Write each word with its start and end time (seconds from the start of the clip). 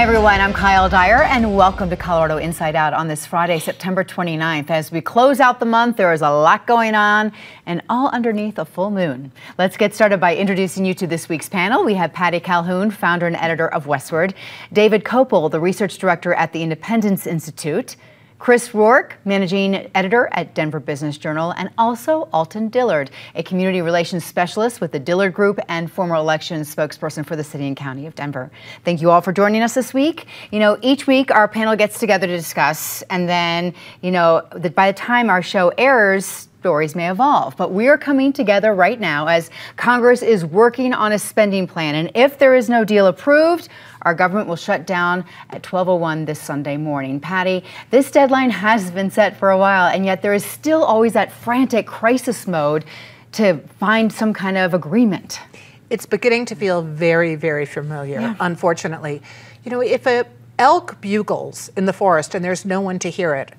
Hi, 0.00 0.04
everyone. 0.04 0.40
I'm 0.40 0.54
Kyle 0.54 0.88
Dyer, 0.88 1.24
and 1.24 1.54
welcome 1.54 1.90
to 1.90 1.96
Colorado 1.96 2.38
Inside 2.38 2.74
Out 2.74 2.94
on 2.94 3.06
this 3.06 3.26
Friday, 3.26 3.58
September 3.58 4.02
29th. 4.02 4.70
As 4.70 4.90
we 4.90 5.02
close 5.02 5.40
out 5.40 5.60
the 5.60 5.66
month, 5.66 5.98
there 5.98 6.10
is 6.14 6.22
a 6.22 6.30
lot 6.30 6.66
going 6.66 6.94
on, 6.94 7.30
and 7.66 7.82
all 7.90 8.08
underneath 8.08 8.58
a 8.58 8.64
full 8.64 8.90
moon. 8.90 9.30
Let's 9.58 9.76
get 9.76 9.94
started 9.94 10.18
by 10.18 10.36
introducing 10.36 10.86
you 10.86 10.94
to 10.94 11.06
this 11.06 11.28
week's 11.28 11.50
panel. 11.50 11.84
We 11.84 11.92
have 11.96 12.14
Patty 12.14 12.40
Calhoun, 12.40 12.90
founder 12.90 13.26
and 13.26 13.36
editor 13.36 13.68
of 13.68 13.84
Westword, 13.84 14.32
David 14.72 15.04
Kopel, 15.04 15.50
the 15.50 15.60
research 15.60 15.98
director 15.98 16.32
at 16.32 16.54
the 16.54 16.62
Independence 16.62 17.26
Institute, 17.26 17.96
Chris 18.40 18.74
Rourke, 18.74 19.18
managing 19.26 19.90
editor 19.94 20.30
at 20.32 20.54
Denver 20.54 20.80
Business 20.80 21.18
Journal, 21.18 21.52
and 21.52 21.68
also 21.76 22.26
Alton 22.32 22.68
Dillard, 22.68 23.10
a 23.34 23.42
community 23.42 23.82
relations 23.82 24.24
specialist 24.24 24.80
with 24.80 24.92
the 24.92 24.98
Dillard 24.98 25.34
Group 25.34 25.60
and 25.68 25.92
former 25.92 26.14
election 26.14 26.62
spokesperson 26.62 27.24
for 27.24 27.36
the 27.36 27.44
city 27.44 27.66
and 27.66 27.76
county 27.76 28.06
of 28.06 28.14
Denver. 28.14 28.50
Thank 28.82 29.02
you 29.02 29.10
all 29.10 29.20
for 29.20 29.34
joining 29.34 29.60
us 29.60 29.74
this 29.74 29.92
week. 29.92 30.26
You 30.50 30.58
know, 30.58 30.78
each 30.80 31.06
week 31.06 31.30
our 31.30 31.48
panel 31.48 31.76
gets 31.76 32.00
together 32.00 32.26
to 32.26 32.34
discuss, 32.34 33.02
and 33.10 33.28
then, 33.28 33.74
you 34.00 34.10
know, 34.10 34.46
by 34.74 34.90
the 34.90 34.96
time 34.96 35.28
our 35.28 35.42
show 35.42 35.68
airs, 35.76 36.48
stories 36.60 36.94
may 36.94 37.10
evolve. 37.10 37.56
But 37.56 37.72
we 37.72 37.88
are 37.88 37.96
coming 37.96 38.34
together 38.34 38.74
right 38.74 39.00
now 39.00 39.26
as 39.26 39.50
Congress 39.76 40.20
is 40.20 40.44
working 40.44 40.92
on 40.92 41.10
a 41.10 41.18
spending 41.18 41.66
plan. 41.66 41.94
And 41.94 42.10
if 42.14 42.38
there 42.38 42.54
is 42.54 42.68
no 42.68 42.84
deal 42.84 43.06
approved, 43.06 43.70
our 44.02 44.14
government 44.14 44.46
will 44.46 44.56
shut 44.56 44.86
down 44.86 45.24
at 45.48 45.62
12:01 45.62 46.26
this 46.26 46.38
Sunday 46.38 46.76
morning. 46.76 47.18
Patty, 47.18 47.64
this 47.88 48.10
deadline 48.10 48.50
has 48.50 48.90
been 48.90 49.10
set 49.10 49.38
for 49.38 49.50
a 49.50 49.56
while, 49.56 49.86
and 49.86 50.04
yet 50.04 50.20
there 50.20 50.34
is 50.34 50.44
still 50.44 50.84
always 50.84 51.14
that 51.14 51.32
frantic 51.32 51.86
crisis 51.86 52.46
mode 52.46 52.84
to 53.32 53.60
find 53.78 54.12
some 54.12 54.34
kind 54.34 54.58
of 54.58 54.74
agreement. 54.74 55.40
It's 55.88 56.04
beginning 56.04 56.44
to 56.46 56.54
feel 56.54 56.82
very, 56.82 57.36
very 57.36 57.64
familiar, 57.64 58.20
yeah. 58.20 58.34
unfortunately. 58.38 59.22
You 59.64 59.70
know, 59.70 59.80
if 59.80 60.06
a 60.06 60.26
elk 60.58 61.00
bugles 61.00 61.70
in 61.74 61.86
the 61.86 61.92
forest 61.94 62.34
and 62.34 62.44
there's 62.44 62.66
no 62.66 62.82
one 62.82 62.98
to 62.98 63.08
hear 63.08 63.34
it, 63.34 63.50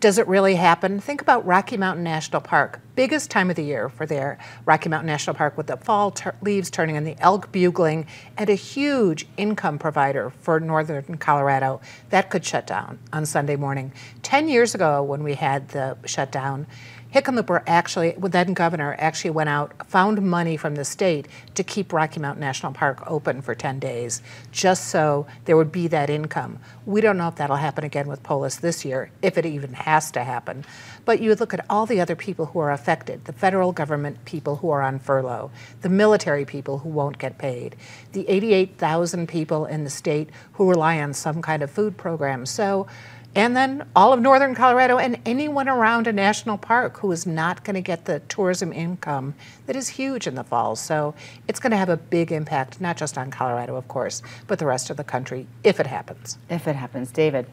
does 0.00 0.18
it 0.18 0.26
really 0.26 0.54
happen? 0.54 1.00
Think 1.00 1.20
about 1.20 1.46
Rocky 1.46 1.76
Mountain 1.76 2.02
National 2.02 2.40
Park, 2.40 2.80
biggest 2.94 3.30
time 3.30 3.50
of 3.50 3.56
the 3.56 3.64
year 3.64 3.88
for 3.88 4.06
their 4.06 4.38
Rocky 4.64 4.88
Mountain 4.88 5.06
National 5.06 5.34
Park 5.34 5.56
with 5.56 5.66
the 5.66 5.76
fall 5.76 6.14
leaves 6.40 6.70
turning 6.70 6.96
and 6.96 7.06
the 7.06 7.16
elk 7.20 7.52
bugling, 7.52 8.06
and 8.36 8.50
a 8.50 8.54
huge 8.54 9.26
income 9.36 9.78
provider 9.78 10.30
for 10.40 10.58
northern 10.58 11.18
Colorado. 11.18 11.80
That 12.10 12.30
could 12.30 12.44
shut 12.44 12.66
down 12.66 12.98
on 13.12 13.26
Sunday 13.26 13.56
morning. 13.56 13.92
Ten 14.22 14.48
years 14.48 14.74
ago, 14.74 15.02
when 15.02 15.22
we 15.22 15.34
had 15.34 15.68
the 15.68 15.96
shutdown, 16.04 16.66
Hickenlooper 17.12 17.62
actually, 17.66 18.14
then 18.18 18.54
governor, 18.54 18.96
actually 18.98 19.30
went 19.30 19.50
out, 19.50 19.86
found 19.88 20.22
money 20.22 20.56
from 20.56 20.76
the 20.76 20.84
state 20.84 21.28
to 21.54 21.62
keep 21.62 21.92
Rocky 21.92 22.20
Mountain 22.20 22.40
National 22.40 22.72
Park 22.72 23.02
open 23.06 23.42
for 23.42 23.54
10 23.54 23.78
days, 23.78 24.22
just 24.50 24.88
so 24.88 25.26
there 25.44 25.56
would 25.56 25.70
be 25.70 25.88
that 25.88 26.08
income. 26.08 26.58
We 26.86 27.00
don't 27.00 27.18
know 27.18 27.28
if 27.28 27.36
that'll 27.36 27.56
happen 27.56 27.84
again 27.84 28.08
with 28.08 28.22
Polis 28.22 28.56
this 28.56 28.84
year, 28.84 29.10
if 29.20 29.36
it 29.36 29.44
even 29.44 29.74
has 29.74 30.10
to 30.12 30.24
happen. 30.24 30.64
But 31.04 31.20
you 31.20 31.34
look 31.34 31.52
at 31.52 31.66
all 31.68 31.84
the 31.84 32.00
other 32.00 32.16
people 32.16 32.46
who 32.46 32.60
are 32.60 32.72
affected 32.72 33.24
the 33.24 33.32
federal 33.32 33.72
government 33.72 34.24
people 34.24 34.56
who 34.56 34.70
are 34.70 34.82
on 34.82 34.98
furlough, 34.98 35.50
the 35.82 35.88
military 35.88 36.44
people 36.44 36.78
who 36.78 36.88
won't 36.88 37.18
get 37.18 37.38
paid, 37.38 37.76
the 38.12 38.28
88,000 38.28 39.28
people 39.28 39.66
in 39.66 39.84
the 39.84 39.90
state 39.90 40.30
who 40.54 40.70
rely 40.70 41.00
on 41.00 41.12
some 41.12 41.42
kind 41.42 41.62
of 41.62 41.70
food 41.70 41.96
program. 41.96 42.46
So 42.46 42.86
and 43.34 43.56
then 43.56 43.88
all 43.96 44.12
of 44.12 44.20
northern 44.20 44.54
Colorado 44.54 44.98
and 44.98 45.18
anyone 45.24 45.68
around 45.68 46.06
a 46.06 46.12
national 46.12 46.58
park 46.58 46.98
who 46.98 47.10
is 47.12 47.26
not 47.26 47.64
going 47.64 47.74
to 47.74 47.80
get 47.80 48.04
the 48.04 48.20
tourism 48.20 48.72
income 48.72 49.34
that 49.66 49.74
is 49.74 49.88
huge 49.88 50.26
in 50.26 50.34
the 50.34 50.44
fall. 50.44 50.76
So 50.76 51.14
it's 51.48 51.58
going 51.58 51.70
to 51.70 51.78
have 51.78 51.88
a 51.88 51.96
big 51.96 52.30
impact, 52.30 52.80
not 52.80 52.96
just 52.96 53.16
on 53.16 53.30
Colorado, 53.30 53.76
of 53.76 53.88
course, 53.88 54.22
but 54.46 54.58
the 54.58 54.66
rest 54.66 54.90
of 54.90 54.98
the 54.98 55.04
country 55.04 55.46
if 55.64 55.80
it 55.80 55.86
happens. 55.86 56.38
If 56.50 56.68
it 56.68 56.76
happens. 56.76 57.10
David. 57.10 57.46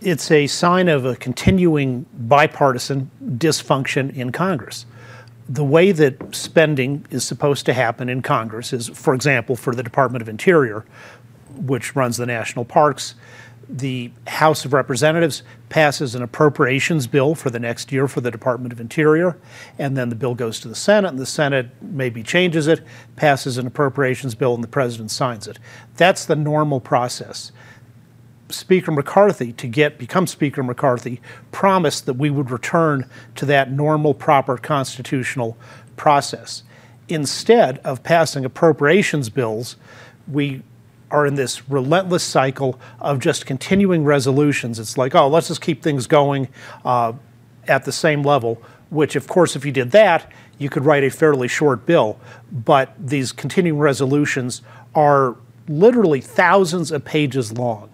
It's 0.00 0.32
a 0.32 0.48
sign 0.48 0.88
of 0.88 1.04
a 1.04 1.14
continuing 1.14 2.06
bipartisan 2.12 3.08
dysfunction 3.24 4.12
in 4.16 4.32
Congress. 4.32 4.84
The 5.48 5.62
way 5.62 5.92
that 5.92 6.34
spending 6.34 7.06
is 7.10 7.22
supposed 7.24 7.66
to 7.66 7.72
happen 7.72 8.08
in 8.08 8.20
Congress 8.20 8.72
is, 8.72 8.88
for 8.88 9.14
example, 9.14 9.54
for 9.54 9.76
the 9.76 9.82
Department 9.82 10.22
of 10.22 10.28
Interior, 10.28 10.84
which 11.54 11.94
runs 11.94 12.16
the 12.16 12.26
national 12.26 12.64
parks, 12.64 13.14
the 13.68 14.10
House 14.26 14.64
of 14.64 14.72
Representatives 14.72 15.42
passes 15.68 16.14
an 16.14 16.22
appropriations 16.22 17.06
bill 17.06 17.34
for 17.34 17.50
the 17.50 17.58
next 17.58 17.90
year 17.92 18.06
for 18.06 18.20
the 18.20 18.30
Department 18.30 18.72
of 18.72 18.80
Interior, 18.80 19.38
and 19.78 19.96
then 19.96 20.08
the 20.08 20.14
bill 20.14 20.34
goes 20.34 20.60
to 20.60 20.68
the 20.68 20.74
Senate, 20.74 21.08
and 21.08 21.18
the 21.18 21.26
Senate 21.26 21.70
maybe 21.80 22.22
changes 22.22 22.66
it, 22.66 22.82
passes 23.16 23.58
an 23.58 23.66
appropriations 23.66 24.34
bill, 24.34 24.54
and 24.54 24.62
the 24.62 24.68
president 24.68 25.10
signs 25.10 25.46
it. 25.46 25.58
That's 25.96 26.24
the 26.24 26.36
normal 26.36 26.80
process. 26.80 27.52
Speaker 28.48 28.92
McCarthy, 28.92 29.52
to 29.54 29.66
get 29.66 29.98
become 29.98 30.26
Speaker 30.26 30.62
McCarthy, 30.62 31.20
promised 31.52 32.06
that 32.06 32.14
we 32.14 32.30
would 32.30 32.50
return 32.50 33.06
to 33.36 33.46
that 33.46 33.72
normal, 33.72 34.12
proper 34.12 34.58
constitutional 34.58 35.56
process. 35.96 36.62
Instead 37.08 37.78
of 37.78 38.02
passing 38.02 38.44
appropriations 38.44 39.30
bills, 39.30 39.76
we 40.28 40.62
are 41.12 41.26
in 41.26 41.34
this 41.34 41.68
relentless 41.68 42.24
cycle 42.24 42.80
of 42.98 43.20
just 43.20 43.44
continuing 43.46 44.02
resolutions. 44.04 44.78
It's 44.78 44.96
like, 44.96 45.14
oh, 45.14 45.28
let's 45.28 45.48
just 45.48 45.60
keep 45.60 45.82
things 45.82 46.06
going 46.06 46.48
uh, 46.84 47.12
at 47.68 47.84
the 47.84 47.92
same 47.92 48.22
level, 48.22 48.60
which, 48.90 49.14
of 49.14 49.28
course, 49.28 49.54
if 49.54 49.64
you 49.64 49.72
did 49.72 49.90
that, 49.92 50.32
you 50.58 50.70
could 50.70 50.84
write 50.84 51.04
a 51.04 51.10
fairly 51.10 51.48
short 51.48 51.84
bill. 51.84 52.18
But 52.50 52.94
these 52.98 53.30
continuing 53.30 53.78
resolutions 53.78 54.62
are 54.94 55.36
literally 55.68 56.22
thousands 56.22 56.90
of 56.90 57.04
pages 57.04 57.52
long. 57.52 57.90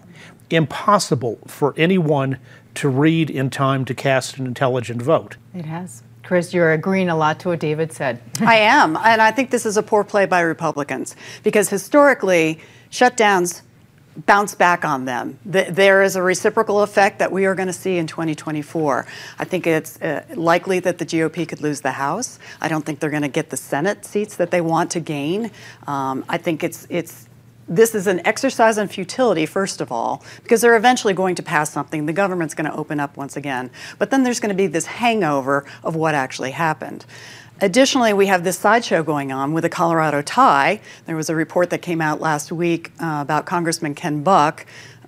Impossible 0.49 1.39
for 1.45 1.73
anyone 1.77 2.39
to 2.75 2.87
read 2.87 3.29
in 3.29 3.49
time 3.49 3.83
to 3.85 3.93
cast 3.93 4.37
an 4.37 4.47
intelligent 4.47 5.01
vote. 5.01 5.35
It 5.53 5.65
has. 5.65 6.03
Chris, 6.23 6.53
you're 6.53 6.71
agreeing 6.73 7.09
a 7.09 7.17
lot 7.17 7.39
to 7.41 7.49
what 7.49 7.59
David 7.59 7.91
said. 7.91 8.21
I 8.39 8.57
am. 8.57 8.95
And 8.97 9.21
I 9.21 9.31
think 9.31 9.49
this 9.49 9.65
is 9.65 9.77
a 9.77 9.83
poor 9.83 10.03
play 10.03 10.25
by 10.25 10.41
Republicans 10.41 11.15
because 11.43 11.69
historically, 11.69 12.59
shutdowns 12.91 13.61
bounce 14.25 14.55
back 14.55 14.83
on 14.83 15.05
them. 15.05 15.39
There 15.45 16.03
is 16.03 16.15
a 16.15 16.21
reciprocal 16.21 16.81
effect 16.81 17.19
that 17.19 17.31
we 17.31 17.45
are 17.45 17.55
going 17.55 17.67
to 17.67 17.73
see 17.73 17.97
in 17.97 18.07
2024. 18.07 19.05
I 19.37 19.45
think 19.45 19.67
it's 19.67 20.01
uh, 20.01 20.25
likely 20.35 20.79
that 20.81 20.97
the 20.97 21.05
GOP 21.05 21.47
could 21.47 21.61
lose 21.61 21.81
the 21.81 21.91
House. 21.91 22.39
I 22.61 22.67
don't 22.67 22.85
think 22.85 22.99
they're 22.99 23.09
going 23.09 23.21
to 23.21 23.27
get 23.27 23.49
the 23.49 23.57
Senate 23.57 24.05
seats 24.05 24.35
that 24.37 24.51
they 24.51 24.61
want 24.61 24.91
to 24.91 24.99
gain. 24.99 25.51
Um, 25.87 26.25
I 26.27 26.37
think 26.37 26.63
it's 26.63 26.85
it's 26.89 27.27
this 27.69 27.93
is 27.93 28.07
an 28.07 28.25
exercise 28.25 28.79
in 28.79 28.87
futility, 28.87 29.45
first 29.45 29.79
of 29.79 29.91
all, 29.91 30.23
because 30.41 30.61
they're 30.61 30.75
eventually 30.75 31.13
going 31.13 31.35
to 31.35 31.43
pass 31.43 31.71
something. 31.71 32.07
The 32.07 32.13
government's 32.13 32.55
going 32.55 32.69
to 32.69 32.75
open 32.75 32.99
up 32.99 33.15
once 33.15 33.37
again. 33.37 33.69
But 33.99 34.09
then 34.09 34.23
there's 34.23 34.39
going 34.39 34.49
to 34.49 34.55
be 34.55 34.65
this 34.65 34.87
hangover 34.87 35.65
of 35.83 35.95
what 35.95 36.15
actually 36.15 36.51
happened. 36.51 37.05
Additionally, 37.61 38.13
we 38.13 38.27
have 38.27 38.45
this 38.45 38.57
sideshow 38.57 39.03
going 39.03 39.33
on 39.33 39.53
with 39.53 39.63
the 39.63 39.69
Colorado 39.69 40.21
tie. 40.21 40.79
There 41.05 41.15
was 41.17 41.29
a 41.29 41.35
report 41.35 41.71
that 41.71 41.81
came 41.81 41.99
out 41.99 42.21
last 42.21 42.51
week 42.53 42.91
uh, 43.01 43.19
about 43.21 43.45
Congressman 43.45 43.95
Ken 43.95 44.23
Buck 44.23 44.65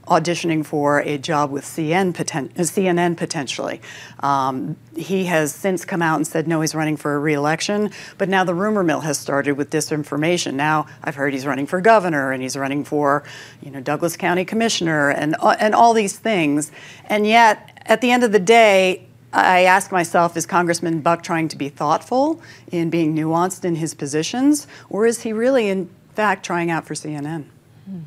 auditioning 0.07 0.65
for 0.65 0.99
a 1.01 1.17
job 1.17 1.51
with 1.51 1.63
CN 1.63 2.11
poten- 2.11 2.51
CNN 2.53 3.15
potentially. 3.15 3.79
Um, 4.19 4.75
he 4.95 5.25
has 5.25 5.53
since 5.55 5.85
come 5.85 6.01
out 6.01 6.17
and 6.17 6.27
said 6.27 6.47
no, 6.47 6.59
he's 6.59 6.75
running 6.75 6.97
for 6.97 7.15
a 7.15 7.19
reelection, 7.19 7.91
but 8.17 8.27
now 8.27 8.43
the 8.43 8.53
rumor 8.53 8.83
mill 8.83 9.01
has 9.01 9.17
started 9.17 9.53
with 9.53 9.69
disinformation. 9.69 10.55
Now 10.55 10.87
I've 11.03 11.15
heard 11.15 11.33
he's 11.33 11.45
running 11.45 11.67
for 11.67 11.79
governor 11.79 12.33
and 12.33 12.41
he's 12.41 12.57
running 12.57 12.83
for, 12.83 13.23
you 13.61 13.71
know, 13.71 13.79
Douglas 13.79 14.17
County 14.17 14.43
commissioner 14.43 15.11
and 15.11 15.35
uh, 15.39 15.55
and 15.59 15.73
all 15.73 15.93
these 15.93 16.17
things, 16.17 16.71
and 17.05 17.25
yet 17.25 17.81
at 17.85 18.01
the 18.01 18.11
end 18.11 18.23
of 18.23 18.31
the 18.31 18.39
day, 18.39 19.07
I 19.33 19.63
ask 19.63 19.91
myself, 19.91 20.35
is 20.35 20.45
Congressman 20.45 20.99
Buck 20.99 21.23
trying 21.23 21.47
to 21.49 21.57
be 21.57 21.69
thoughtful 21.69 22.41
in 22.71 22.89
being 22.89 23.15
nuanced 23.15 23.63
in 23.63 23.75
his 23.75 23.93
positions, 23.93 24.67
or 24.89 25.05
is 25.05 25.21
he 25.21 25.31
really, 25.31 25.69
in 25.69 25.89
fact, 26.13 26.45
trying 26.45 26.69
out 26.69 26.85
for 26.85 26.93
CNN? 26.93 27.45
Hmm. 27.85 27.99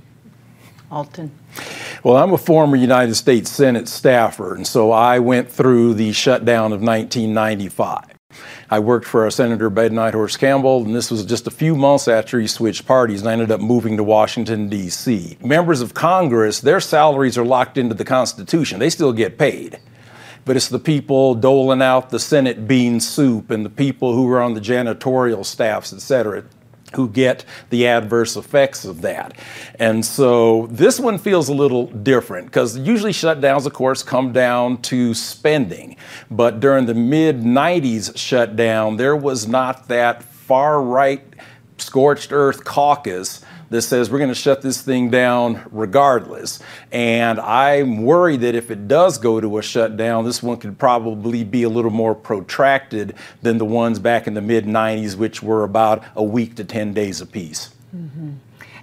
Alton. 0.91 1.33
Well, 2.03 2.19
I'm 2.19 2.35
a 2.35 2.39
former 2.39 2.77
United 2.77 3.15
States 3.15 3.51
Senate 3.51 3.89
staffer, 3.89 4.55
and 4.55 4.67
so 4.67 4.93
I 4.93 5.19
went 5.19 5.51
through 5.51 5.95
the 5.95 6.13
shutdown 6.13 6.73
of 6.73 6.83
1995. 6.83 8.05
I 8.71 8.79
worked 8.81 9.07
for 9.07 9.31
Senator 9.31 9.71
Ben 9.71 9.93
Nighthorse 9.93 10.39
Campbell, 10.39 10.85
and 10.85 10.95
this 10.95 11.11
was 11.11 11.25
just 11.25 11.47
a 11.47 11.51
few 11.51 11.75
months 11.75 12.07
after 12.07 12.39
he 12.39 12.47
switched 12.47 12.87
parties, 12.87 13.21
and 13.21 13.31
I 13.31 13.33
ended 13.33 13.51
up 13.51 13.61
moving 13.61 13.97
to 13.97 14.05
Washington, 14.05 14.69
D.C. 14.69 15.39
Members 15.43 15.81
of 15.81 15.95
Congress, 15.95 16.61
their 16.61 16.81
salaries 16.81 17.39
are 17.39 17.45
locked 17.45 17.79
into 17.79 17.95
the 17.95 18.05
Constitution. 18.05 18.79
They 18.79 18.91
still 18.91 19.13
get 19.13 19.39
paid 19.39 19.79
but 20.45 20.57
it's 20.57 20.69
the 20.69 20.79
people 20.79 21.35
doling 21.35 21.83
out 21.83 22.11
the 22.11 22.19
Senate 22.19 22.69
bean 22.69 23.01
soup 23.01 23.51
and 23.51 23.65
the 23.65 23.71
people 23.71 24.15
who 24.15 24.31
are 24.31 24.43
on 24.43 24.55
the 24.55 24.61
janitorial 24.61 25.45
staffs, 25.45 25.93
et 25.93 26.01
cetera, 26.01 26.45
who 26.95 27.09
get 27.09 27.45
the 27.71 27.87
adverse 27.87 28.37
effects 28.37 28.85
of 28.85 29.03
that. 29.03 29.37
And 29.79 30.05
so 30.05 30.69
this 30.71 31.01
one 31.01 31.19
feels 31.19 31.49
a 31.49 31.55
little 31.55 31.87
different 31.87 32.47
because 32.47 32.79
usually 32.79 33.13
shutdowns, 33.13 33.67
of 33.67 33.73
course, 33.73 34.03
come 34.03 34.33
down 34.33 34.81
to 34.83 35.15
spending. 35.15 35.97
But 36.31 36.61
during 36.61 36.87
the 36.87 36.95
mid 36.95 37.41
90s 37.41 38.17
shutdown, 38.17 38.97
there 38.97 39.17
was 39.17 39.47
not 39.49 39.89
that 39.89 40.23
far 40.23 40.83
right 40.83 41.23
scorched 41.79 42.33
earth 42.33 42.65
caucus 42.65 43.45
that 43.75 43.83
says 43.83 44.09
we're 44.09 44.19
going 44.19 44.31
to 44.31 44.37
shut 44.37 44.63
this 44.63 44.81
thing 44.81 45.11
down 45.11 45.61
regardless. 45.73 46.61
And 46.93 47.41
I'm 47.41 48.05
worried 48.05 48.43
that 48.43 48.55
if 48.55 48.71
it 48.71 48.87
does 48.87 49.19
go 49.19 49.41
to 49.41 49.59
a 49.59 49.63
shutdown, 49.63 50.25
this 50.25 50.41
one 50.45 50.59
could 50.59 50.79
probably 50.79 51.43
be 51.43 51.65
a 51.65 51.69
little 51.69 51.91
more 51.91 52.15
protracted 52.15 53.17
than 53.43 53.59
the 53.59 53.65
ones 53.65 53.99
back 53.99 54.29
in 54.29 54.35
the 54.35 54.41
mid 54.41 54.65
90s, 54.65 55.17
which 55.17 55.43
were 55.43 55.65
about 55.65 56.05
a 56.15 56.23
week 56.23 56.55
to 56.55 56.65
10 56.65 56.95
days 56.95 57.21
apiece. 57.21 57.75
Mm-hmm. 57.95 58.35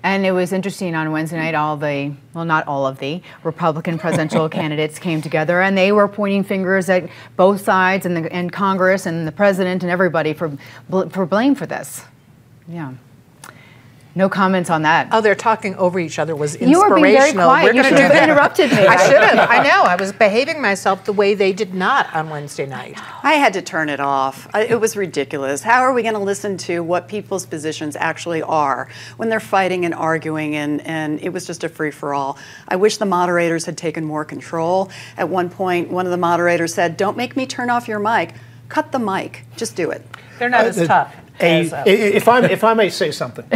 And 0.03 0.25
it 0.25 0.33
was 0.33 0.51
interesting 0.51 0.93
on 0.93 1.09
Wednesday 1.13 1.37
night, 1.37 1.55
all 1.55 1.77
the, 1.77 2.11
well, 2.33 2.43
not 2.43 2.67
all 2.67 2.85
of 2.85 2.99
the 2.99 3.21
Republican 3.45 3.97
presidential 3.97 4.49
candidates 4.59 4.99
came 4.99 5.21
together 5.21 5.61
and 5.61 5.77
they 5.77 5.93
were 5.93 6.09
pointing 6.09 6.43
fingers 6.43 6.89
at 6.89 7.09
both 7.37 7.61
sides 7.61 8.05
and, 8.05 8.17
the, 8.17 8.33
and 8.33 8.51
Congress 8.51 9.05
and 9.05 9.25
the 9.25 9.31
president 9.31 9.83
and 9.83 9.91
everybody 9.91 10.33
for, 10.33 10.51
for 10.89 11.25
blame 11.25 11.55
for 11.55 11.65
this. 11.65 12.03
Yeah. 12.67 12.91
No 14.13 14.27
comments 14.27 14.69
on 14.69 14.81
that. 14.81 15.07
Oh, 15.11 15.21
they're 15.21 15.35
talking 15.35 15.75
over 15.75 15.97
each 15.97 16.19
other 16.19 16.35
was 16.35 16.55
inspirational. 16.55 16.83
You 16.83 16.89
were 16.89 17.01
being 17.01 17.17
very 17.17 17.31
quiet. 17.31 17.75
you 17.75 17.83
should 17.83 17.99
have 17.99 18.23
interrupted 18.23 18.71
me. 18.71 18.85
I 18.85 19.07
should 19.07 19.23
have. 19.23 19.49
I 19.49 19.63
know. 19.63 19.83
I 19.83 19.95
was 19.95 20.11
behaving 20.11 20.61
myself 20.61 21.05
the 21.05 21.13
way 21.13 21.33
they 21.33 21.53
did 21.53 21.73
not 21.73 22.13
on 22.13 22.29
Wednesday 22.29 22.65
night. 22.65 22.99
I 23.23 23.33
had 23.33 23.53
to 23.53 23.61
turn 23.61 23.87
it 23.87 24.01
off. 24.01 24.49
It 24.53 24.81
was 24.81 24.97
ridiculous. 24.97 25.63
How 25.63 25.81
are 25.81 25.93
we 25.93 26.01
going 26.01 26.15
to 26.15 26.19
listen 26.19 26.57
to 26.59 26.81
what 26.81 27.07
people's 27.07 27.45
positions 27.45 27.95
actually 27.95 28.41
are 28.41 28.89
when 29.15 29.29
they're 29.29 29.39
fighting 29.39 29.85
and 29.85 29.93
arguing 29.93 30.55
and, 30.55 30.81
and 30.81 31.21
it 31.21 31.29
was 31.29 31.47
just 31.47 31.63
a 31.63 31.69
free 31.69 31.91
for 31.91 32.13
all? 32.13 32.37
I 32.67 32.75
wish 32.75 32.97
the 32.97 33.05
moderators 33.05 33.65
had 33.65 33.77
taken 33.77 34.03
more 34.03 34.25
control. 34.25 34.91
At 35.15 35.29
one 35.29 35.49
point, 35.49 35.89
one 35.89 36.05
of 36.05 36.11
the 36.11 36.17
moderators 36.17 36.73
said, 36.73 36.97
Don't 36.97 37.15
make 37.15 37.37
me 37.37 37.45
turn 37.47 37.69
off 37.69 37.87
your 37.87 37.99
mic. 37.99 38.33
Cut 38.67 38.91
the 38.91 38.99
mic. 38.99 39.45
Just 39.55 39.77
do 39.77 39.89
it. 39.91 40.05
They're 40.37 40.49
not 40.49 40.65
uh, 40.65 40.69
as 40.69 40.87
tough 40.87 41.15
a, 41.41 41.83
if, 41.85 42.27
I, 42.27 42.45
if 42.45 42.63
I 42.63 42.73
may 42.73 42.89
say 42.89 43.11
something, 43.11 43.45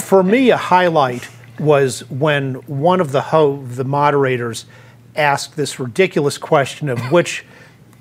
for 0.00 0.22
me, 0.22 0.50
a 0.50 0.56
highlight 0.56 1.28
was 1.58 2.08
when 2.10 2.54
one 2.66 3.00
of 3.00 3.12
the 3.12 3.22
ho- 3.22 3.64
the 3.64 3.84
moderators 3.84 4.66
asked 5.14 5.56
this 5.56 5.80
ridiculous 5.80 6.38
question 6.38 6.88
of 6.88 7.00
which 7.10 7.44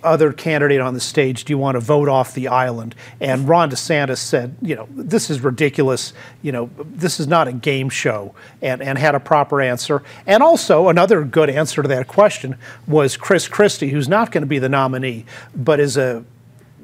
other 0.05 0.31
candidate 0.31 0.79
on 0.79 0.93
the 0.93 0.99
stage 0.99 1.43
do 1.43 1.51
you 1.51 1.57
want 1.57 1.75
to 1.75 1.79
vote 1.79 2.07
off 2.07 2.33
the 2.33 2.47
island? 2.47 2.95
And 3.19 3.49
Ron 3.49 3.71
DeSantis 3.71 4.19
said, 4.19 4.55
you 4.61 4.75
know, 4.75 4.87
this 4.91 5.29
is 5.29 5.41
ridiculous. 5.41 6.13
You 6.41 6.51
know, 6.51 6.69
this 6.77 7.19
is 7.19 7.27
not 7.27 7.47
a 7.47 7.53
game 7.53 7.89
show, 7.89 8.35
and, 8.61 8.81
and 8.81 8.97
had 8.97 9.15
a 9.15 9.19
proper 9.19 9.61
answer. 9.61 10.03
And 10.27 10.43
also, 10.43 10.89
another 10.89 11.23
good 11.23 11.49
answer 11.49 11.81
to 11.81 11.87
that 11.87 12.07
question 12.07 12.55
was 12.87 13.17
Chris 13.17 13.47
Christie, 13.47 13.89
who's 13.89 14.07
not 14.07 14.31
going 14.31 14.43
to 14.43 14.47
be 14.47 14.59
the 14.59 14.69
nominee, 14.69 15.25
but 15.55 15.79
is 15.79 15.97
a 15.97 16.23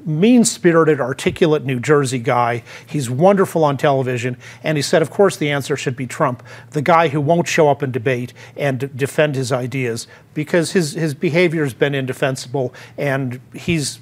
mean 0.06 0.44
spirited, 0.44 1.00
articulate 1.00 1.64
New 1.64 1.80
Jersey 1.80 2.18
guy. 2.18 2.62
He's 2.86 3.08
wonderful 3.08 3.64
on 3.64 3.76
television. 3.76 4.36
And 4.62 4.76
he 4.78 4.82
said, 4.82 5.02
of 5.02 5.10
course, 5.10 5.36
the 5.36 5.50
answer 5.50 5.76
should 5.76 5.96
be 5.96 6.06
Trump, 6.06 6.42
the 6.70 6.82
guy 6.82 7.08
who 7.08 7.20
won't 7.20 7.48
show 7.48 7.68
up 7.68 7.82
in 7.82 7.90
debate 7.92 8.32
and 8.56 8.80
d- 8.80 8.88
defend 8.94 9.34
his 9.34 9.52
ideas 9.52 10.06
because 10.34 10.72
his, 10.72 10.92
his 10.92 11.14
behavior 11.14 11.64
has 11.64 11.74
been 11.74 11.94
indefensible 11.94 12.72
and 12.96 13.40
he's 13.54 14.00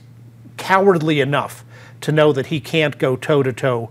cowardly 0.56 1.20
enough 1.20 1.64
to 2.02 2.12
know 2.12 2.32
that 2.32 2.47
he 2.47 2.61
can't 2.61 2.99
go 2.99 3.17
toe 3.17 3.43
to 3.43 3.52
toe 3.52 3.91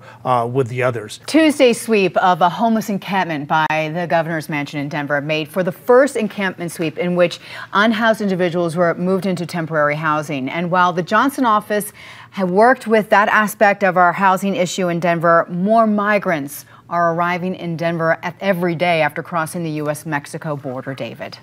with 0.52 0.68
the 0.68 0.84
others. 0.84 1.20
Tuesday 1.28 1.74
sweep 1.74 2.16
of 2.18 2.42
a 2.42 2.50
homeless 2.50 2.90
encampment 2.90 3.48
by 3.48 3.92
the 3.94 4.08
governor's 4.08 4.50
mansion 4.50 4.80
in 4.80 4.90
Denver 4.90 5.22
made 5.22 5.48
for 5.48 5.64
the 5.64 5.72
first 5.72 6.16
encampment 6.16 6.72
sweep 6.72 6.98
in 6.98 7.16
which 7.16 7.40
unhoused 7.74 8.22
individuals 8.22 8.76
were 8.76 8.94
moved 8.96 9.26
into 9.26 9.46
temporary 9.46 9.96
housing. 9.96 10.50
And 10.50 10.72
while 10.72 10.94
the 10.94 11.04
Johnston 11.04 11.46
office 11.46 11.92
had 12.32 12.50
worked 12.50 12.88
with 12.88 13.10
that 13.10 13.28
aspect 13.30 13.84
of 13.84 13.98
our 13.98 14.14
housing 14.14 14.56
issue 14.56 14.88
in 14.88 15.00
Denver, 15.00 15.48
more 15.50 15.88
migrants 15.88 16.66
are 16.90 17.14
arriving 17.14 17.56
in 17.56 17.78
Denver 17.78 18.20
every 18.40 18.76
day 18.76 19.02
after 19.02 19.22
crossing 19.22 19.64
the 19.64 19.72
U.S. 19.72 20.06
Mexico 20.06 20.56
border, 20.56 20.94
David. 20.94 21.38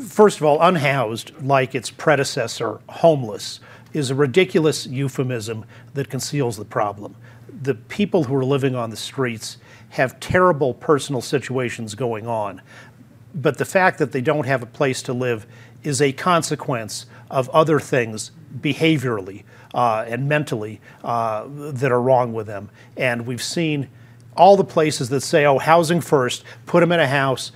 First 0.00 0.38
of 0.38 0.44
all, 0.44 0.60
unhoused, 0.60 1.32
like 1.42 1.74
its 1.74 1.90
predecessor, 1.90 2.80
homeless 2.88 3.60
is 3.92 4.10
a 4.10 4.14
ridiculous 4.14 4.86
euphemism 4.86 5.64
that 5.94 6.08
conceals 6.08 6.56
the 6.56 6.64
problem. 6.64 7.16
The 7.62 7.74
people 7.74 8.24
who 8.24 8.34
are 8.34 8.44
living 8.44 8.74
on 8.74 8.90
the 8.90 8.96
streets 8.96 9.58
have 9.90 10.18
terrible 10.20 10.74
personal 10.74 11.20
situations 11.20 11.94
going 11.94 12.26
on, 12.26 12.62
but 13.34 13.58
the 13.58 13.64
fact 13.64 13.98
that 13.98 14.12
they 14.12 14.20
don't 14.20 14.46
have 14.46 14.62
a 14.62 14.66
place 14.66 15.02
to 15.02 15.12
live 15.12 15.46
is 15.82 16.00
a 16.00 16.12
consequence 16.12 17.06
of 17.30 17.48
other 17.50 17.80
things 17.80 18.30
behaviorally 18.60 19.44
uh, 19.74 20.04
and 20.06 20.28
mentally 20.28 20.80
uh, 21.02 21.46
that 21.48 21.90
are 21.90 22.00
wrong 22.00 22.32
with 22.32 22.46
them. 22.46 22.70
And 22.96 23.26
we've 23.26 23.42
seen 23.42 23.88
all 24.36 24.56
the 24.56 24.64
places 24.64 25.08
that 25.10 25.22
say, 25.22 25.44
oh, 25.44 25.58
housing 25.58 26.00
first, 26.00 26.44
put 26.66 26.80
them 26.80 26.92
in 26.92 27.00
a 27.00 27.06
house, 27.06 27.52